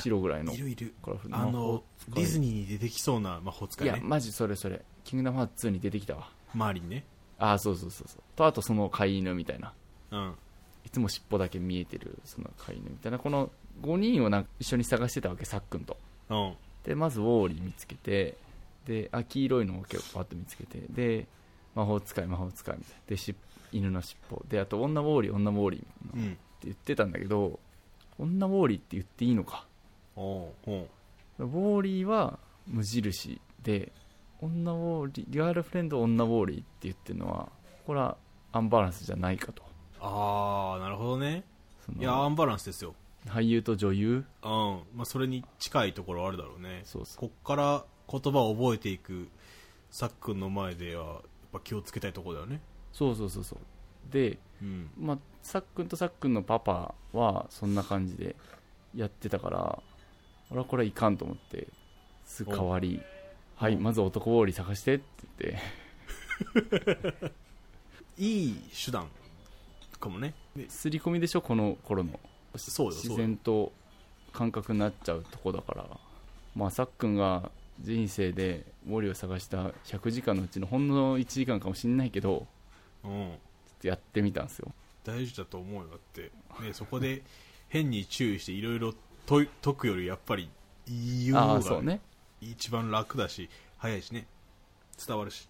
[0.02, 0.94] 白ぐらいのいるいる。
[1.30, 3.94] あのディズニニーに出てきそうな魔法使いね。
[3.94, 4.82] いやマジそれそれ。
[5.04, 6.30] キングダムハーツ2に出てきたわ。
[6.54, 7.04] 周りにね。
[7.38, 8.22] ああそうそうそうそう。
[8.36, 9.72] とあとその飼い犬みたいな。
[10.10, 10.34] うん。
[10.84, 13.18] いつも尻尾だけ見えてるその飼い犬みたいな。
[13.18, 13.50] この
[13.82, 15.96] 5人をなんか一緒に探してたわけさっくんと。
[16.30, 16.54] うん。
[16.84, 18.36] でまずウォーリー見つけて
[18.86, 21.26] であ黄色いのを結構パッと見つけてで
[21.74, 23.00] 魔法使い魔法使いみたいな。
[23.06, 23.34] でし
[23.72, 24.42] 犬の尻尾。
[24.48, 26.26] であと女ウォーリー女ウォーリーみたいな。
[26.26, 27.60] ってうん言ってたんだけど
[28.18, 29.66] 女ウォーリーって言っていいのか
[30.16, 33.92] ウォーリーは無印で
[34.40, 37.48] 女ウォーリーガールフレンド女ウォーリーって言ってるのは
[37.86, 38.16] これは
[38.52, 39.62] アンバランスじゃないかと。
[40.00, 41.44] ああなるほどね。
[41.98, 42.94] いやアンバランスですよ。
[43.26, 44.24] 俳優と女優。
[44.42, 44.82] うん。
[44.94, 46.82] まあそれに近いところあるだろうね。
[46.84, 47.28] そうそう。
[47.28, 49.28] こっから言葉を覚えていく
[49.90, 51.20] さっくんの前ではやっ
[51.52, 52.60] ぱ気をつけたいところだよね。
[52.92, 53.58] そうそうそうそう。
[54.12, 54.90] でうん。
[54.98, 58.36] まあ、さっくんとさっくんのパパはそんな感じで
[58.94, 59.82] やってたから
[60.54, 61.66] 俺はこれはいかんと思って
[62.24, 63.02] すぐ代わり
[63.56, 65.04] はいまず男ウォーリー探してって
[65.40, 67.32] 言って。
[68.18, 69.08] いい手段
[69.98, 70.34] かもね。
[70.54, 72.20] で刷り込みでしょこの頃の。
[72.54, 73.72] 自然と
[74.32, 75.98] 感覚になっちゃうとこだから。
[76.54, 82.46] まあさっくんが人生でウォーリーを探した100時間のうちのほんの1時間かもしんないけど
[83.02, 83.10] うん。
[83.10, 83.38] ちょっ
[83.80, 84.72] とやってみたんですよ。
[85.02, 86.30] 大事だと思うよだって、
[86.62, 87.22] ね、そこで
[87.68, 88.94] 変に注意していろいろ
[89.26, 90.50] 解解くよりやっぱり
[90.86, 91.98] 言うあ方が
[92.40, 94.26] 一番楽だし早いしね。
[95.06, 95.48] 伝わるし。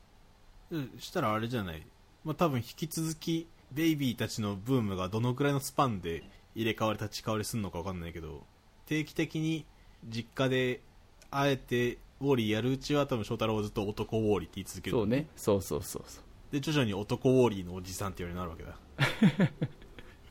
[0.70, 1.86] うんしたらあれじゃない、
[2.24, 8.44] まあ、多分引き続きベイビーたちのブームがどのくらいのスパンで入れ替わり立ち替わりするのか分かんないけど
[8.86, 9.66] 定期的に
[10.08, 10.80] 実家で
[11.30, 14.96] あえてウォーリーやるうちは多分翔太郎はずっと男ウォーリーって言い続ける。
[14.96, 15.26] そうね。
[15.36, 16.22] そうそうそうそう。
[16.52, 19.50] で徐々に男ウォーリーのおじさんっていうようになるわけだ。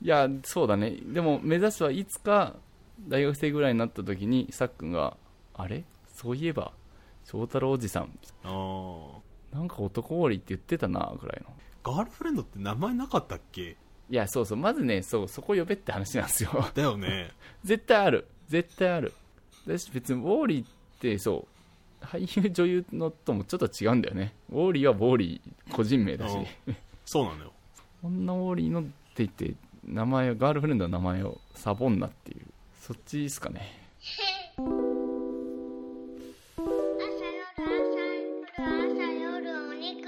[0.01, 0.91] いやそうだね。
[0.91, 2.55] でも目指すはいつか
[3.01, 5.17] 大学生ぐらいになった時にさっくんが
[5.53, 5.83] あれ？
[6.15, 6.71] そういえば
[7.25, 8.19] 翔太郎おじさん。
[8.43, 9.55] あー。
[9.55, 11.53] なんか男ウォーリーって言ってたなぐらいの。
[11.83, 13.77] ガールフレンドって名前なかったっけ？
[14.09, 14.57] いやそうそう。
[14.57, 16.49] まずねそうそこ呼べって話なんですよ。
[16.73, 17.31] だよね。
[17.63, 18.27] 絶対ある。
[18.47, 19.13] 絶対ある。
[19.67, 20.67] だし別にウォーリーっ
[20.99, 21.47] てそ
[22.01, 22.05] う。
[22.05, 24.35] 俳優女優のともちょっと違うんだよね。
[24.49, 26.37] ウォーリーはウォーリー個人名だし。
[26.67, 26.75] うん
[27.05, 27.53] そうなのよ。
[28.03, 29.53] 女ウォーリーのって言って
[29.85, 32.45] 名前ガールフレンドの名前をサボンナっていう
[32.85, 33.61] そっちですかね。
[34.57, 34.75] 朝夜
[38.57, 40.05] 朝夜お肉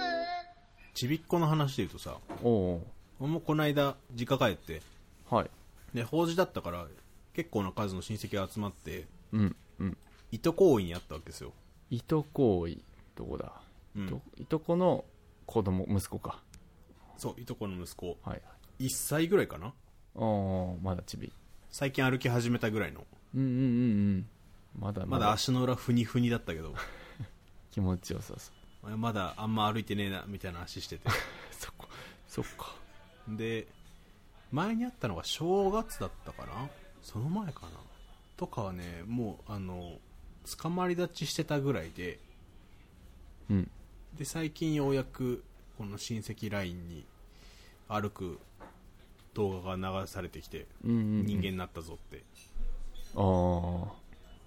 [0.94, 2.86] ちびっこの話で言うとさおお
[3.22, 4.82] 俺もこの間実家帰って
[5.30, 5.50] はい。
[5.94, 6.86] で法事だったから
[7.34, 9.98] 結構な数の親戚が集まってうんうん。
[10.34, 11.54] いとこにあったわけですよ、
[11.90, 12.82] いとこい
[13.16, 13.54] どこだ、
[13.96, 14.10] うん。
[14.10, 15.06] といとこの
[15.46, 16.42] 子供息子か。
[17.18, 18.18] そういとこの息子。
[18.22, 18.42] はい
[18.80, 19.72] 1歳ぐらいかな？
[20.14, 21.32] おおまだちび
[21.78, 23.06] 最近歩き始めたぐらいの。
[23.36, 23.62] うんうんうんう
[24.20, 24.28] ん。
[24.80, 25.34] まだまだ。
[25.34, 26.74] 足の裏ふにふにだったけど。
[27.70, 28.54] 気持ちよさそ
[28.88, 28.98] う。
[28.98, 31.10] まだあんま歩いてねえなみたいな足してて。
[31.52, 31.90] そっか
[32.30, 32.74] そっか。
[33.28, 33.68] で
[34.54, 36.70] 前にあったのが正月だったかな？
[37.02, 37.72] その前かな？
[38.38, 40.00] とかはねもうあの
[40.58, 42.22] 捕まり立ちしてたぐらいで。
[43.50, 43.72] うん。
[44.14, 45.44] で最近ようやく
[45.78, 47.06] この親戚ラインに
[47.90, 48.40] 歩く
[49.36, 51.26] 動画が流されてきてうんうんうん。
[51.28, 52.24] 人間になったぞって、
[53.16, 53.94] ああ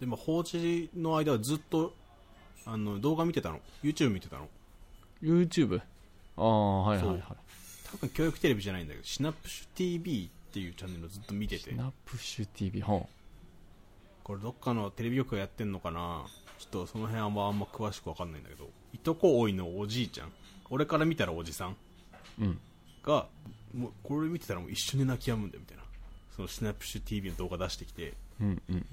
[0.00, 1.94] でも放置の間はずっと
[2.66, 3.60] あの動画見てたの。
[3.84, 4.48] YouTube 見てたの。
[5.22, 5.80] YouTube?
[6.36, 7.22] ああはいはいはい。
[7.90, 11.70] 多分教育テレビじゃないんだけどシナプシュ TV っていうチャンネルをずっと見てて。
[11.70, 13.02] シナプシュ TV は
[14.24, 16.26] これどっかのテレビ局がやってんのかな？
[16.58, 18.68] ちょっとその辺はあんま詳しくわかんないんだけど。
[18.92, 20.32] いとこおいのおじいちゃん。
[20.70, 21.76] 俺から見たらおじさん。
[22.40, 22.60] うん。
[23.02, 23.26] が
[23.74, 25.82] もうこれ見てたらもう一緒に泣き止むんだよみたいな。
[26.34, 28.14] そのシナプシュ TV の動画出してきて。
[28.40, 28.86] うんうん。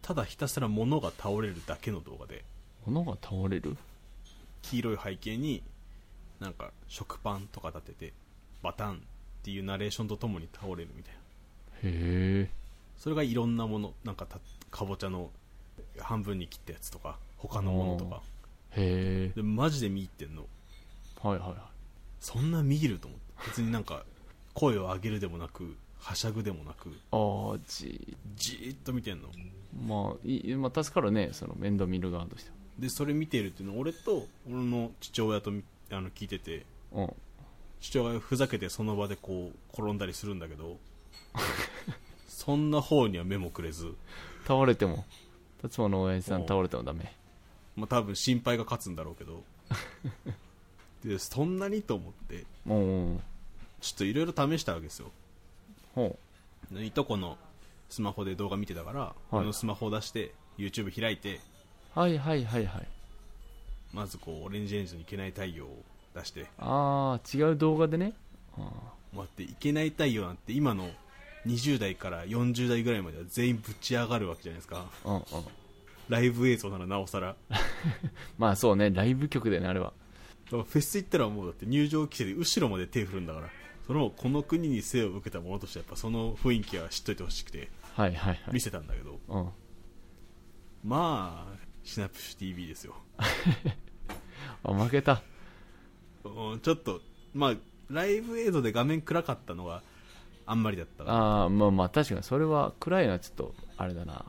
[0.00, 2.44] ただひたすら物が倒れるだけの動画で。
[2.86, 3.76] 物が倒れる？
[4.62, 5.62] 黄色い背景に
[6.40, 8.12] なんか食パンとか立てて
[8.62, 8.98] バタンっ
[9.42, 11.18] ていうナレーションとともに倒れるみたいな。
[11.18, 11.20] へ
[11.82, 12.50] え。
[12.98, 14.38] それがいろんなものなんかた
[14.70, 15.30] かぼちゃの
[15.98, 18.22] 半分に切ったやつとか他のものとか。
[18.70, 19.32] へえ。
[19.34, 20.46] でマジで見入ってんの。
[21.22, 21.58] はいはいはい。
[22.20, 24.04] そんな見入ると思って別になんか
[24.54, 29.28] 声を上げるでもなくはしゃぐでもなくああじじーっと見てんの。
[29.86, 37.12] まあいい、まあ、助かるねその面倒見る側としてでそれ見てるっていうのは俺と俺の父親とみあの聞いててはうん。
[37.80, 40.76] 父親がふざけてその場でこう転んだりするんだけど
[42.28, 43.94] そんな方には目もくれず、
[44.46, 45.04] 倒れても
[45.60, 47.12] 達馬の親父さんおう倒れてもダメ。
[47.76, 49.44] まあ、多分心配が勝つんだろうけど。
[51.04, 52.44] でそんなにと思って。
[52.64, 53.20] もう
[53.82, 55.10] ちょっといろいろ試したわけですよ。
[55.94, 56.16] ほ
[56.80, 57.36] いとこの
[57.90, 61.40] スマホで動画見てたから、俺のスマホを出して YouTube 開いて
[61.96, 62.86] うはいはいはいはい。
[63.92, 65.82] まずこうオレンジレンジのいけない太陽を
[66.14, 68.14] 出してああ違う動画でね。
[68.56, 68.70] あ
[69.12, 70.88] 待っていけない太陽なんて今の
[71.46, 74.86] 20代から40代ぐらいまでは全員ぶち上がるわけじゃないですか。
[75.04, 75.24] ーうんうん。
[76.08, 77.34] ライブ映像ならなおさら。
[78.38, 79.92] まあそうねライブ曲でねあれは。
[80.44, 83.48] だからフェス行ったらもうだって入場規制で後ろまで手振るんだから
[83.92, 88.40] そのこの国に生を受けたものとしてやっぱその雰囲気は知っといてほしくてはいはいはい。
[88.50, 89.48] 見せたんだけどうん。
[90.82, 92.94] まあシナプシュ TV ですよ。
[94.64, 95.22] あ負けた。
[96.24, 97.02] うんちょっと
[97.34, 97.54] まあ
[97.90, 99.82] ライブ映像で画面暗かったのが
[100.46, 104.24] あんまりだったああまあまあ確かにそれは暗いのはちょっとあれだな。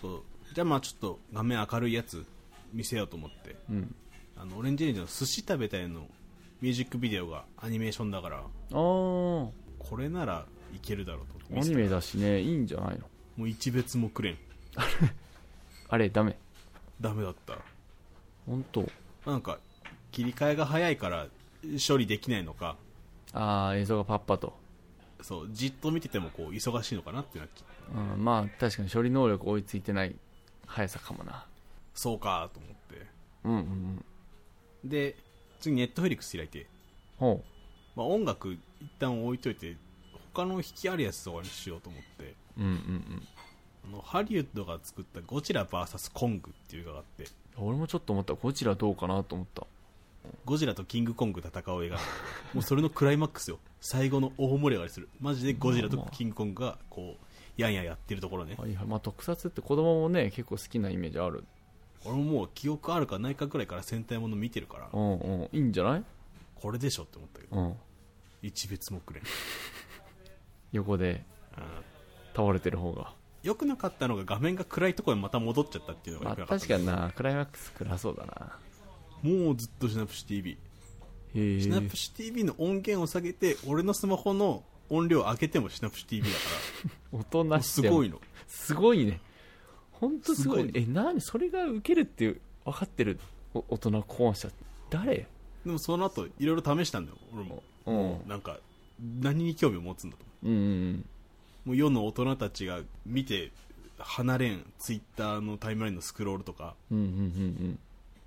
[0.00, 0.22] そう。
[0.54, 2.24] じゃあまあちょっと画面明るいやつ
[2.72, 3.56] 見せようと思って。
[3.68, 3.94] うん。
[4.36, 6.08] あのオレンジレンジの寿司食べたいの
[6.64, 9.52] ミュージックビデオがアニメーションだからああこ
[9.98, 11.60] れならいけるだろうと。
[11.60, 13.04] アニメだしねいいんじゃないの？
[13.36, 14.38] もう一別もくれん。
[15.90, 16.38] あれダメ？
[17.02, 17.58] ダメだった。
[18.46, 18.88] 本当？
[19.26, 19.58] なんか
[20.10, 21.26] 切り替えが早いから
[21.86, 22.76] 処理できないのか。
[23.34, 24.54] ああ映像がパッパと。
[25.20, 28.14] そうじっと見ててもこう忙しいのかなってなっちゃう。
[28.14, 30.16] うん、まあ確かに処理能力追いついてない
[30.64, 31.44] 速さかもな。
[31.94, 33.06] そうかと思って。
[33.44, 34.04] うんうんうん。
[34.88, 35.16] で
[35.60, 36.66] 次ネットフリックス開いて、
[37.18, 37.42] ほ
[37.96, 38.60] まあ、音楽一
[38.98, 39.76] 旦置いといて
[40.32, 42.34] 他の引きあるやつとかにしようと思って。
[42.58, 43.28] ううんうんうん。
[43.86, 47.26] あのハリウッドが作ったゴジラ VS コングっていう映画があって。
[47.56, 48.34] 俺もちょっと思った。
[48.34, 49.66] ゴジラどうかなと思った。
[50.44, 51.98] ゴジラとキングコング戦う映画。
[52.52, 53.58] もうそれのクライマックスよ。
[53.80, 55.08] 最後の大盛り上がりする。
[55.20, 58.56] マジでゴジラとキングコングがこうやんややってるところね。
[58.58, 58.86] はいはい。
[58.86, 61.44] まあ特撮って子供もね結構好きなイメージある
[62.04, 65.48] 俺ももう記憶あるかないかぐらいから戦隊もの見てるからうんうん。
[65.52, 66.04] いいんじゃない？
[66.54, 67.74] これでしょって思ったけどうん。
[68.42, 69.22] 一別もくれん、
[70.72, 71.24] 横で
[71.56, 71.64] うん
[72.36, 73.12] 倒れてる方が。
[73.42, 76.66] 良くなかったのが画面が暗いところにまた戻っちゃったっていうのがまあ良くなかった。
[76.66, 77.12] 確かにな。
[77.14, 78.58] クライマックス暗そうだな。
[79.22, 81.60] もうずっとシナプシ TV へえ。
[81.60, 86.42] シナプシ TV の音源を下げて俺のスマホの音量上げてもシナプシ TV だか
[87.12, 87.94] 大人ら しても。
[87.94, 88.20] すごいの。
[88.48, 89.20] すごいね
[90.00, 90.62] 本当すごい。
[90.62, 93.18] すごいえ何それがウケるって分かってる。
[93.54, 94.48] お大人考案者。
[94.90, 95.26] 誰？
[95.64, 97.62] でもその後いろいろ試したんだよ俺も。
[98.24, 98.58] うなんか
[99.20, 100.24] 何に興味を持つんだと。
[100.44, 101.08] うんうん
[101.64, 103.50] もう世の大人たちが見て
[103.96, 107.78] 離れんツイッターのタイムラインのスクロールとかうんうんうん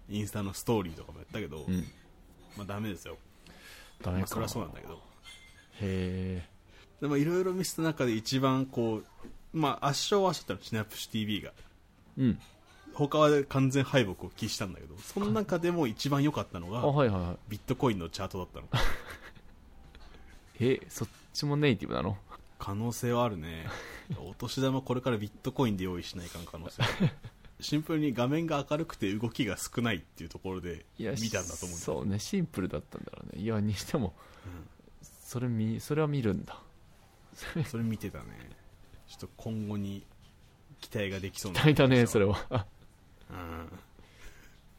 [0.10, 1.73] インスタのストーリーとかもやったけど、うん。
[1.73, 1.86] うん
[2.58, 3.17] まあダメですよ。
[4.01, 4.19] ダメか。
[4.19, 4.93] まあそりゃそうなんだけど。
[4.93, 4.99] へ
[5.82, 6.49] え
[7.01, 9.06] でもいろいろ見せた中で一番こう
[9.58, 11.52] まあ圧勝はしちゃったのシナプシ TV が。
[12.17, 12.39] うん。
[12.93, 17.38] 他は完全敗北を喫したんだけどその中でも一番良かったのあがはいはいはい。
[17.50, 18.67] ビットコインのチャートだったの。
[20.60, 22.17] えそっちもネイティブなの？
[22.58, 23.67] 可能性はあるね。
[24.17, 26.82] お年玉これからビットコインで用意しないかん可能性。
[26.82, 27.10] ある
[27.60, 33.41] シンプルに画面が明るくて動きが少ないっていうところでいや見たんだと思うそうねシンプルだったんだろうね。
[33.41, 34.13] いやにしても、
[35.24, 36.60] それ見それは見るんだ。
[37.67, 38.26] それ見てたね
[39.08, 40.04] ちょっと今後に
[40.82, 42.34] 期待ができそうな大だねそれは。
[42.50, 42.65] は
[43.30, 43.70] うん。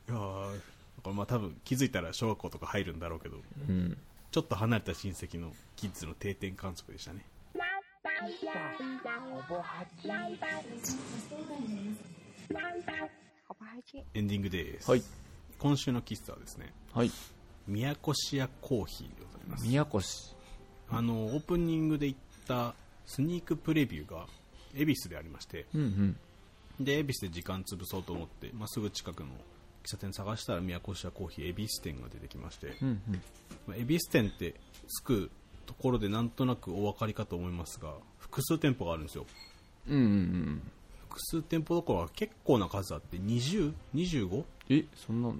[0.08, 0.58] いやーだ
[1.02, 3.36] からまあ多分気づいたら小学校とか入るんだろうけど
[3.68, 3.96] うん
[4.30, 7.24] ちょっと離れた親戚のキッズの定点観測でしたね。
[14.14, 15.02] エンディングです、はい。
[15.58, 17.10] 今週の喫茶はですねはい。
[17.66, 19.66] 宮古市屋コーヒーでございます。
[19.66, 20.34] 宮古市。
[20.90, 22.74] あのオープニングで行った
[23.08, 24.26] スニークプレビューが
[24.76, 25.84] 恵比寿でありましてうんう
[26.82, 26.84] ん。
[26.84, 29.30] で恵比寿で時間潰そうと思って、まあ、すぐ近くの
[29.82, 33.00] 喫茶店探したら宮古市屋コーヒー恵比寿店が出てきまして、うんうん。
[33.66, 34.54] まあ恵比寿店って
[34.86, 35.30] つく
[35.64, 39.26] ところでなんとなくお分かりかと思いますが複数店舗があるんですよ。
[39.88, 40.62] うんうんうん。
[41.08, 44.44] 複数店舗どころか結構な数あって 20?25?
[44.68, 45.36] えそんなの？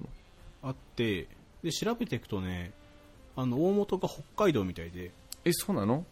[0.62, 1.28] あって
[1.62, 2.72] で調べていくとね
[3.36, 5.10] あの大元が北海道みたいで。
[5.44, 6.04] えそうなの？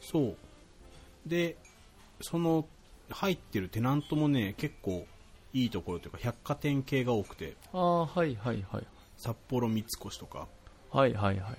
[0.00, 0.36] そう
[1.26, 1.56] で
[2.20, 2.66] その
[3.10, 5.06] 入ってるテナントもね結構
[5.52, 7.56] いいところというか百貨店系が多くて。
[7.72, 8.86] ああはいはいはい。
[9.16, 10.46] 札幌三越とか。
[10.90, 11.56] はいはいはいはい。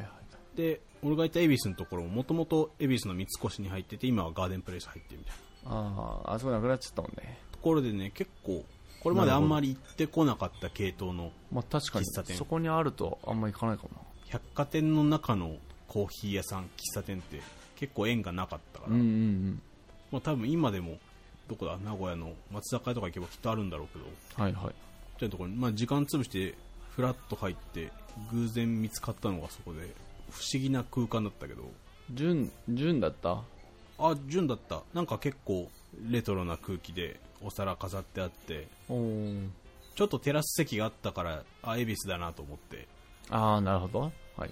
[0.56, 5.78] で俺がいた恵比寿のところももともと恵比寿の三越に入ってて今はガーデンプレイス入ってるみたいな。
[5.78, 7.40] あああそこなくなっちゃったもんね。
[7.52, 8.64] ところでね結構
[9.04, 12.36] これまであんまり行ってこなかった系統のまあ確かに喫茶店。
[12.38, 13.90] そこにあるとあんま行かないかも。
[14.26, 15.56] 百貨店の中の
[15.88, 17.42] コーヒー屋さん喫茶店って
[17.78, 19.62] 結構縁がなかったから、なうんうん。
[20.12, 20.98] まあ、多分今でも
[21.48, 21.78] どこだ？
[21.78, 24.06] 名古屋の松坂屋とか行けばきっとあるんだろうけど。
[24.06, 24.76] うんはいはい。
[25.18, 26.56] というところに、まあ、時間潰して
[26.92, 27.92] フラッと入って
[28.32, 29.94] 偶然見つかったのがそこで
[30.30, 31.64] 不思議な空間だったけど。
[32.14, 33.42] 純純だった？
[34.00, 34.82] あ純だった。
[34.94, 35.70] なんか結構
[36.10, 38.68] レトロな空気でお皿飾ってあって。
[38.88, 42.88] ちょっとテラス席があったからあ恵比寿だなと思って。
[43.30, 44.12] ああなるほど。
[44.38, 44.52] はい。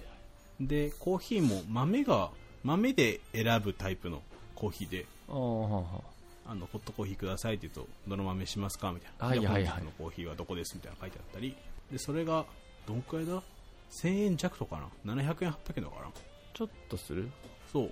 [0.60, 2.30] でコーヒーも豆が
[2.64, 4.22] 豆で選ぶタイプの
[4.54, 9.84] コーヒーであのホットコーヒーくださいって言うとどの豆しますかみたいな、はいではいはい。
[9.84, 11.56] のコーヒーはどこですみたいなの書いてあったり
[11.90, 12.44] でそれが
[12.86, 13.42] どんくらいだ
[13.90, 16.06] ？1000円弱とかな？700円800円とかな
[16.54, 17.28] ちょっとする？
[17.72, 17.90] そう。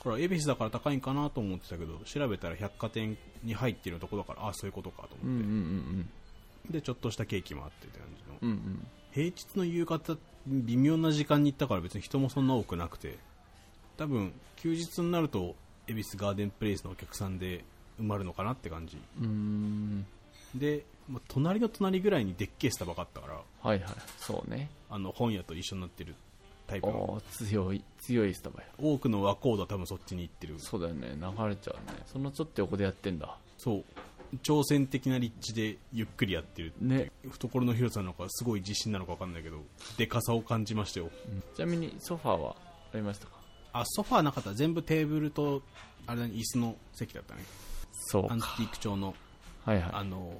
[0.00, 5.48] これは恵比寿だから高いんかなと思ってたけど調べたら百貨店に入ってるとこだからああそういうことかとうんうんう思っ
[6.64, 6.72] て、ん。
[6.72, 8.86] でちょっとしたケーキもあってって感じの、うんうん。
[9.12, 13.18] 平日の夕方微妙な時間に行ったから別に人もそんな多くなくて
[14.00, 15.54] 多分休日になると
[15.86, 17.62] 恵比寿ガーデンプレイスのお客さんで
[18.00, 18.96] 埋まるのかなって感じ。
[20.54, 23.92] で、まあ、隣の隣ぐらいにでっけえスタバがあったからはいはい。
[24.18, 24.70] そうね。
[24.88, 26.14] あの本屋と一緒になってる
[26.66, 26.98] タイプおの。
[27.12, 28.68] お強い強いスタバや。
[28.78, 30.54] 多くの和コードは多分そっちに行ってる。
[30.58, 31.08] そうだよね。
[31.20, 32.02] 流れちゃうね。
[32.06, 33.36] そのちょっと横でやってんだ。
[33.58, 33.84] そう。
[34.42, 37.12] 挑戦的な立地でゆっくりやってるね。
[37.28, 39.58] 懐の広さなのかすごい自信なのか分かんないけど
[39.98, 41.10] でかさを感じましたよ。
[41.54, 42.56] ちなみにソファーは
[42.94, 43.39] ありましたか？
[43.72, 44.54] あソファーなかった。
[44.54, 45.62] 全部テーブルと
[46.06, 47.42] あれ椅子の席だったね。
[47.42, 47.50] アンテ
[48.10, 49.14] そうかィーク調の
[49.64, 49.90] はいはい。
[49.92, 50.32] あの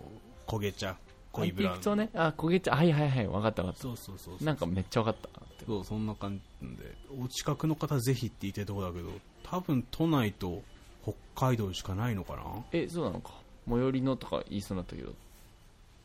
[0.46, 0.96] 焦げ茶ア
[1.32, 2.10] 濃いブラウンンティーク調ね？
[2.14, 2.74] あ焦げ茶。
[2.74, 4.38] はいはいはい分かった分かっそうそうそうそう。
[4.38, 5.40] たなんかめっちゃ分かった。
[5.66, 6.94] そうそんな感じで。
[7.22, 9.10] お近くの方ぜひって言いたいところだけど
[9.44, 10.62] 多分都内と
[11.02, 12.42] 北海道しかないのかな？
[12.72, 13.32] えそうなのか。
[13.68, 15.12] 最寄りのとか言いそうになったけど。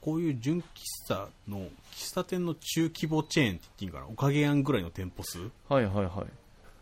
[0.01, 0.63] こういう純喫
[1.07, 1.61] 茶の
[1.95, 4.07] 喫茶店の中規模チェーンって言っていいんかな？
[4.07, 5.49] おかげやんぐらいの店舗数？
[5.67, 6.25] はいはいはい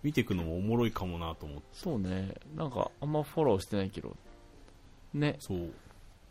[0.03, 1.63] 見ていくのもおもろいかもなと思って。
[1.73, 2.35] そうね。
[2.55, 4.15] なんかあんまフォローしてないけど。
[5.13, 5.37] ね。
[5.39, 5.73] そう。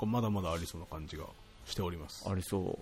[0.05, 1.25] まだまだありそうな感じが
[1.65, 2.29] しております。
[2.29, 2.63] ありそう。
[2.63, 2.79] こ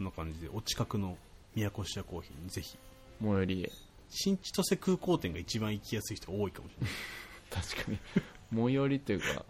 [0.00, 1.16] んな感じでお近くの
[1.54, 2.76] 宮古市屋コーヒーにぜひ。
[3.20, 3.70] 最寄りへ。
[4.08, 6.90] 新千歳空港店が一番行きやすい人多いかもしれない。
[7.62, 7.98] 確かに。
[8.54, 9.44] 最寄りというか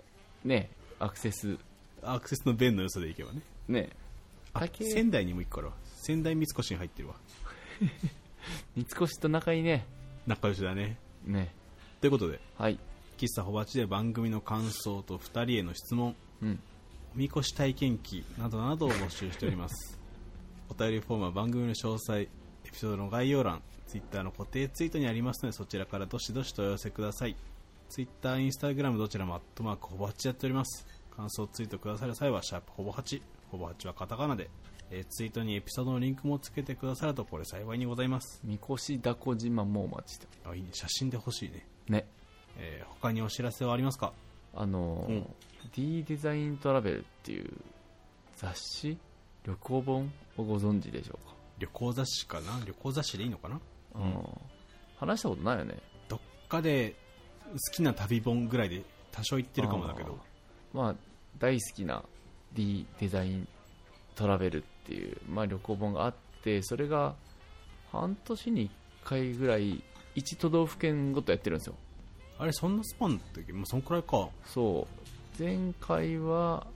[0.44, 0.70] ね。
[0.98, 1.58] アクセス。
[2.02, 3.42] アクセスの便の良さで行けばね。
[3.68, 3.90] ね。
[4.52, 7.14] あ竹仙台にも行くから仙台三越に入ってるわ。
[8.76, 9.86] 三越と仲いいね
[10.26, 10.98] 仲良しだね。
[11.24, 11.54] ね。
[12.00, 12.78] ということではい。
[13.18, 16.60] 喫茶ホバチで番組の感想と2人への質問うん。
[17.14, 19.98] おみこし体験記などなどを募集しております。
[20.70, 22.28] お便りフォームは番組の詳細エ
[22.70, 27.36] ピソードの概要欄 Twitter の固定ツイートにありますのでそちらからどしどしとお寄せください。
[27.90, 30.86] Twitter、Instagram どちらもアットマークほぼ8やっております。
[31.14, 34.48] 感想ツイートくださる際はシャープほぼ8ほぼ8はカタカナで、
[34.94, 38.40] えーツイートにエピソードのリンクもつけてくださるとこれ幸いにございます。
[38.44, 40.68] 三越だこ島もお待ちしてあいいね。
[40.72, 42.06] 写真で欲しいね、ね。
[42.58, 44.12] えー他にお知らせはありますか？
[44.54, 45.26] あのーうん。
[45.74, 47.50] D デザイントラベルっていう
[48.36, 48.98] 雑誌
[49.44, 51.34] 旅行本をご存知でしょうか？
[51.58, 52.60] 旅行雑誌かな？
[52.66, 53.60] 旅行雑誌でいいのかな？
[53.94, 54.28] うん。
[54.96, 55.76] 話したことないよね。
[56.08, 56.94] どっかで
[57.50, 60.18] 好きな旅本ぐらいで多少言ってるかもだけど。
[60.74, 60.94] まあ
[61.38, 62.04] 大好きな
[62.52, 63.48] D デザイン
[64.14, 67.14] トラベルっていう、まあ、旅行本があってそれが
[67.90, 68.70] 半年に
[69.04, 69.82] 1回ぐらい
[70.16, 71.74] 1都道府県ごとやってるんですよ。
[72.38, 74.28] あれそんなスパンだったっけ、まあ、そんくらいか。
[74.44, 74.86] そ
[75.38, 75.42] う。
[75.42, 76.66] 前回は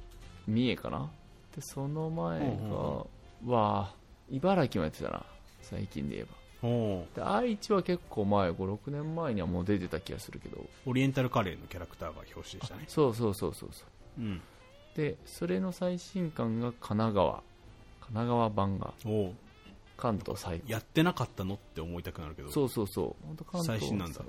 [0.47, 1.11] 三重かな。
[1.55, 3.05] でその前が、うん
[3.47, 3.92] は
[4.31, 5.25] 茨城もやってたな。
[5.61, 6.27] 最近で言え
[6.63, 6.69] ば。
[6.69, 10.65] おで愛知は結構前56年前にはもう出てた気がするけど。
[10.87, 12.85] オリエンタルカレーのキャラクターが表紙でしたね。
[12.88, 13.85] そうそうそうそうそ
[14.19, 14.21] う。
[14.21, 14.40] うん。
[14.94, 17.42] でそれの最新刊が神奈川
[18.07, 18.94] 神奈川版が
[19.96, 22.50] 関東最高やってなかったのって思いたくなるけど。
[22.50, 23.27] そうそうそう。
[23.27, 24.21] 本当関東最新なんだ。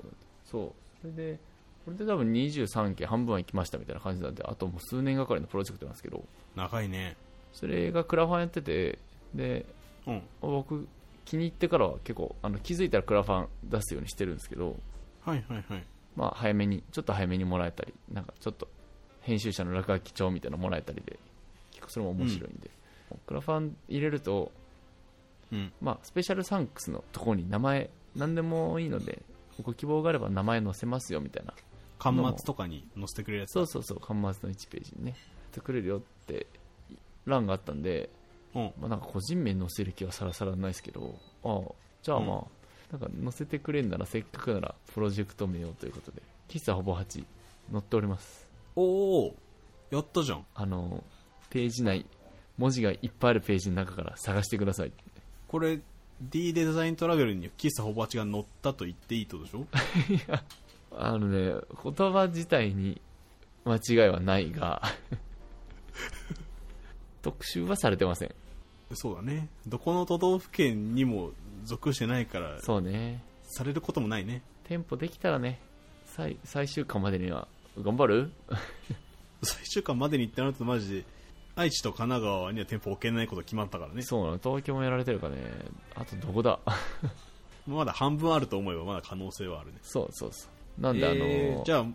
[0.44, 0.72] そう。
[1.00, 1.38] それで
[1.84, 6.24] これで多分23件半分は行きましたみたいな感じなんであともう数年がかりのプロジェクトなんですけど。
[6.56, 7.16] 長いね。
[7.52, 8.98] それがクラファンやってて
[9.34, 9.66] で
[10.06, 10.22] うん。
[10.40, 10.86] 僕
[11.24, 14.76] 気に入ってからは結構あの気づいたらクラファン出すようにしてるんですけど。
[15.24, 15.84] はいはいはい。
[16.16, 18.66] まあ早めにちょっと早めにもらえたりなんかちょっと
[19.20, 21.18] 編集者の落書き帳みたいなのもらえたりで
[21.70, 22.70] 結構それも面白いんで、
[23.26, 24.52] クラファン入れると
[25.52, 25.72] うん。
[25.80, 29.22] まあ、スペシャルサンクスのところに名前何でもいいので
[29.62, 31.54] ご希望があれば名前載せますよみたいな。
[31.98, 35.16] 端末とかに載せてくれるやつそうそうそう端末の1ページにね。
[35.52, 36.46] 作れるよって
[37.26, 38.08] 欄があったんで、
[38.54, 38.72] うん。
[38.80, 42.46] まあ、なんか個人名載せる気はさらさらないですけどああじゃあま
[42.92, 47.24] あ、なんか載せてくれんならせっかくならプロジェクト名をということで喫茶ほぼ8
[47.72, 48.46] 載っております。
[48.76, 49.34] おお
[49.90, 50.46] やったじゃん。
[50.54, 51.02] あの
[51.50, 52.06] ページ内
[52.58, 54.92] 文字がいっぱいあるページの中から探してください。
[55.46, 55.80] これ
[56.20, 59.50] D デザイントラベルに喫茶ほぼ8が載ったと言っていいってことで
[60.18, 60.38] しょ？
[60.96, 61.54] あのね
[61.84, 63.00] 言葉自体に
[63.64, 64.82] 間違いはないが
[67.22, 68.34] 特集はされてません。
[68.94, 69.48] そうだね。
[69.66, 71.32] どこの都道府県にも
[71.64, 73.22] 属してないからそうね。
[73.42, 74.42] されることもないね。
[74.64, 75.60] 店舗できたらね
[76.06, 77.48] 最最終巻までには
[77.80, 78.30] 頑張る？
[79.42, 81.04] 最終巻までにってなるとマジで
[81.58, 84.02] 愛知と神奈川には店舗置けないこと決まったからね。
[84.02, 84.38] そうなの？
[84.42, 85.42] 東京もやられてるからね？
[85.96, 86.58] あとどこだ？
[87.66, 89.78] まだ半分あると思えばまだ可能性はあるね。
[89.82, 90.46] そうそうそ
[90.78, 90.80] う。
[90.80, 91.86] なんで、あのえーじゃあ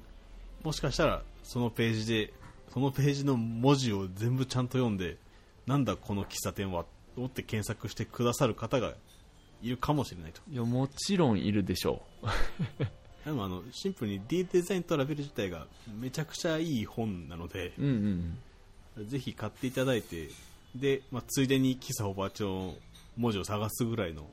[0.63, 2.33] もしかしたらそのページで
[2.73, 5.17] そのページの文字を全部ちゃんと読んで
[5.65, 8.93] なんだこの喫茶店はと思って検索してくださる方が
[9.61, 10.41] いるかもしれないと。
[10.51, 12.01] いやもちろんいるでしょ
[13.25, 15.67] でもあのシンプルに D デザイントラベル自体が
[15.99, 18.37] めちゃくちゃいい本なのでううんうん
[18.97, 20.29] ぜひ買っていただいて
[20.75, 22.75] で、まあ、ついでに喫茶おばあちゃんの
[23.17, 24.25] 文字を探すぐらいの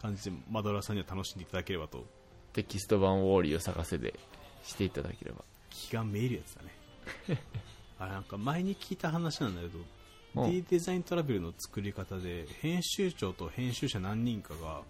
[0.00, 2.04] 感じでマドラーさんには楽しんでいただければと。
[2.52, 4.18] テキスト版ウォーリーを探せで
[4.64, 5.44] していただければ。
[5.70, 7.40] 気がめいるやつだね。
[7.98, 9.78] あなんか前に聞いた話なんだけど
[10.44, 10.50] うん。
[10.52, 14.82] D デザイントラベルの作り方で編集長と編集者何人かが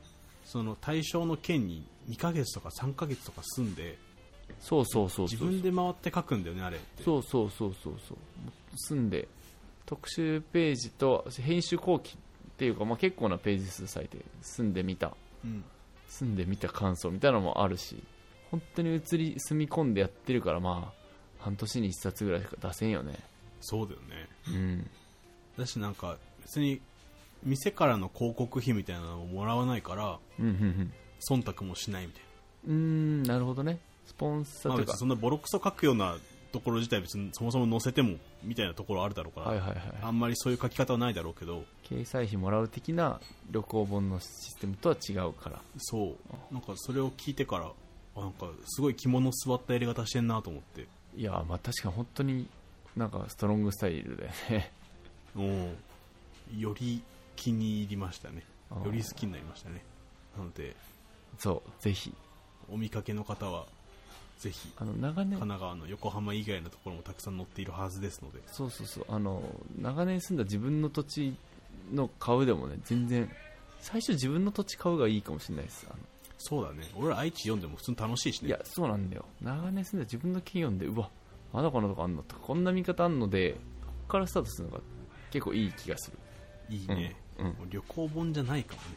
[0.45, 3.99] その対象の県に2ヶ月とか3ヶ月とか住んで
[4.61, 5.37] そうそうそうそう。
[5.37, 7.03] 自分で回って書くんだよねあれって。
[7.03, 8.19] そうそうそうそうそう
[8.77, 9.29] 住んで
[9.87, 12.19] 特集ページと編集後期っ
[12.57, 15.13] ていうか、まあ、結構なページ数割いて住んでみた。
[15.45, 15.65] うん。
[16.09, 18.03] 住んでみた感想みたいなのもあるし
[18.51, 20.99] 本当に移り住み込んでやってるからまあ
[21.39, 23.19] 半年に1冊ぐらいしか出せんよね。
[23.61, 24.29] そうだよね。
[24.49, 24.91] うん。
[25.57, 26.81] だしなんか別に
[27.43, 30.93] 店からの広告費みたいなのをもらわないからうんうん
[31.31, 32.23] 忖度もしないみたい
[32.69, 33.79] うんうーんなるほどね。
[34.07, 36.17] スポンサな、まあ、ーとか、別にそんなボロクソ書くような
[36.53, 39.81] ところ自体別にそもそも載せてもみたいなところあるだろうから、はいはいはい。
[40.03, 43.21] あんまりそういう書き方はないだろうけど掲載費もらう的な
[43.51, 45.61] 旅行本のシステムとは違うから。
[45.79, 46.17] そ
[46.51, 46.55] う。
[46.55, 47.71] なんかそれを聞いてから
[48.17, 50.87] あなんかすごい肝の座ったやり方してんなと思って。
[51.17, 52.47] いやまあ確かに本当に
[52.97, 54.73] なんかストロングスタイルだよね。
[55.37, 55.77] うん
[56.59, 57.03] より
[57.37, 58.45] 気に入りましたね。
[58.85, 59.85] より好きになりましたね。
[60.37, 60.77] なので
[61.39, 62.15] そうぜひ。
[62.71, 63.67] お見かけの方は
[64.39, 64.73] ぜひ。
[64.77, 65.39] あの長年。
[65.39, 68.41] 神奈川の横浜以外のところもたくさん載っているはずですので。
[68.47, 69.05] そうそうそう。
[69.09, 69.43] あの
[69.81, 71.37] 長年住んだ自分の土地
[71.93, 73.31] の買うでもね全然
[73.81, 75.87] 最初自分の土地買うがいいかもしれないです。
[76.39, 76.85] そうだね。
[76.97, 78.49] 俺ら愛知読んでも普通に楽しいしね。
[78.49, 79.25] いやそうなんだよ。
[79.43, 81.11] 長年住んだ自分の県読んでうわ
[81.53, 83.59] まだこんなとこあんのとかこんな見方あんのでこ
[84.07, 84.83] こからスタートするのが
[85.31, 86.19] 結構いい気がする。
[86.71, 87.71] いいね、うんうん。
[87.71, 88.89] 旅行本じゃないかもね。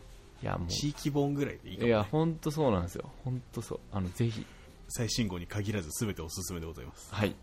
[0.44, 3.10] いやも地域本ぐらいでいいかも、ういね、や本当そうなんですよ。
[3.24, 3.80] 本当そう。
[3.92, 4.46] あのぜひ
[4.92, 7.14] 最新号に限らず全ておすすめでございます。
[7.14, 7.36] はい。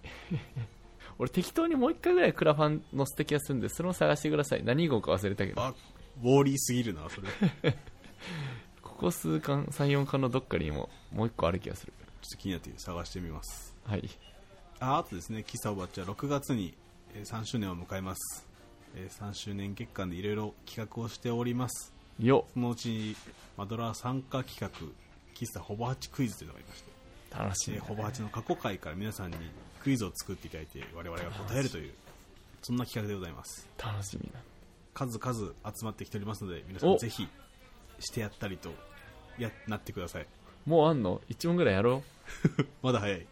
[1.18, 4.64] 俺適当にもう一回ぐらいクラファン載せた気がするんでそれを探してください。
[4.64, 5.62] 何号か忘れたけど。
[5.62, 5.74] あ
[6.22, 7.28] ウォーリーすぎるなそれ。
[7.72, 7.78] ち ょ
[8.82, 11.92] ここ数巻34巻のどっかにももう一個ある気がする。
[12.28, 13.74] っと気になって探してみます。
[13.84, 14.08] はい。
[14.80, 16.74] ああとですね喫茶おばっちゃん6月に
[17.14, 18.46] えー3周年を迎えます、
[18.94, 21.92] えー3周年月間でいろいろ企画をしております。
[22.20, 23.16] よそのうち
[23.56, 24.68] マドラー参加企画
[25.34, 26.87] 喫茶ほぼ8クイズというのがありまして
[27.30, 27.86] 楽しみだね。
[27.88, 29.36] えーほぼ8の過去回から皆さんに
[29.82, 31.92] クイズを作っていただいて我々が答えるという
[32.62, 33.68] そんな企画でございます。
[33.82, 34.40] 楽しみだ。
[34.94, 36.98] 数々集まってきておりますので皆さんお。
[36.98, 37.28] ぜひ
[38.00, 38.70] してやったりと
[39.38, 40.26] やなってください。
[40.66, 42.02] もうあんの？1問ぐらいやろ
[42.82, 43.26] まだ早い。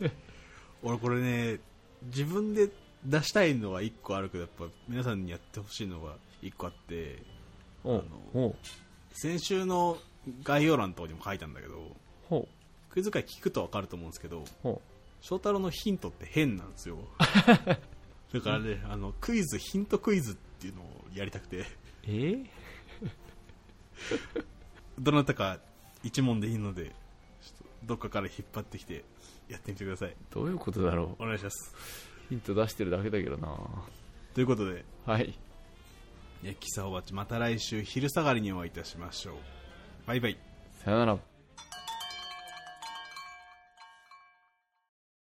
[0.82, 1.60] 俺これね
[2.04, 2.68] 自分で
[3.04, 7.22] 出したいのは1個あるけどやっぱ皆さんにやってほしいのが1個あって
[7.84, 8.54] あの
[9.12, 9.98] 先週の
[10.42, 11.96] 概要欄のとにも書いたんだけど
[12.28, 12.48] ほ
[12.92, 14.44] クイズ会聞くと分かると思うんですけど
[15.22, 16.98] 翔太郎のヒントって変なんですよ。
[18.32, 21.58] だからねあのクイズヒントクイズっていうのをやりたくて。
[21.60, 21.64] う
[22.04, 22.08] え？
[22.08, 22.46] ー
[24.98, 25.58] どなたか
[26.04, 26.92] 1問でいいのでちょっ
[27.58, 29.04] とどっかから引っ張ってきて
[29.48, 30.14] やってみてください。
[30.30, 31.22] どういうことだろう？
[31.22, 31.74] お願いします。
[32.28, 33.56] ヒント出してるだけだけどな。
[34.34, 35.38] ということではい。
[36.60, 39.36] キサおばちまた来週昼下がりにお会いいたしましょう。
[40.06, 40.38] バイバイ。
[40.84, 41.31] さよなら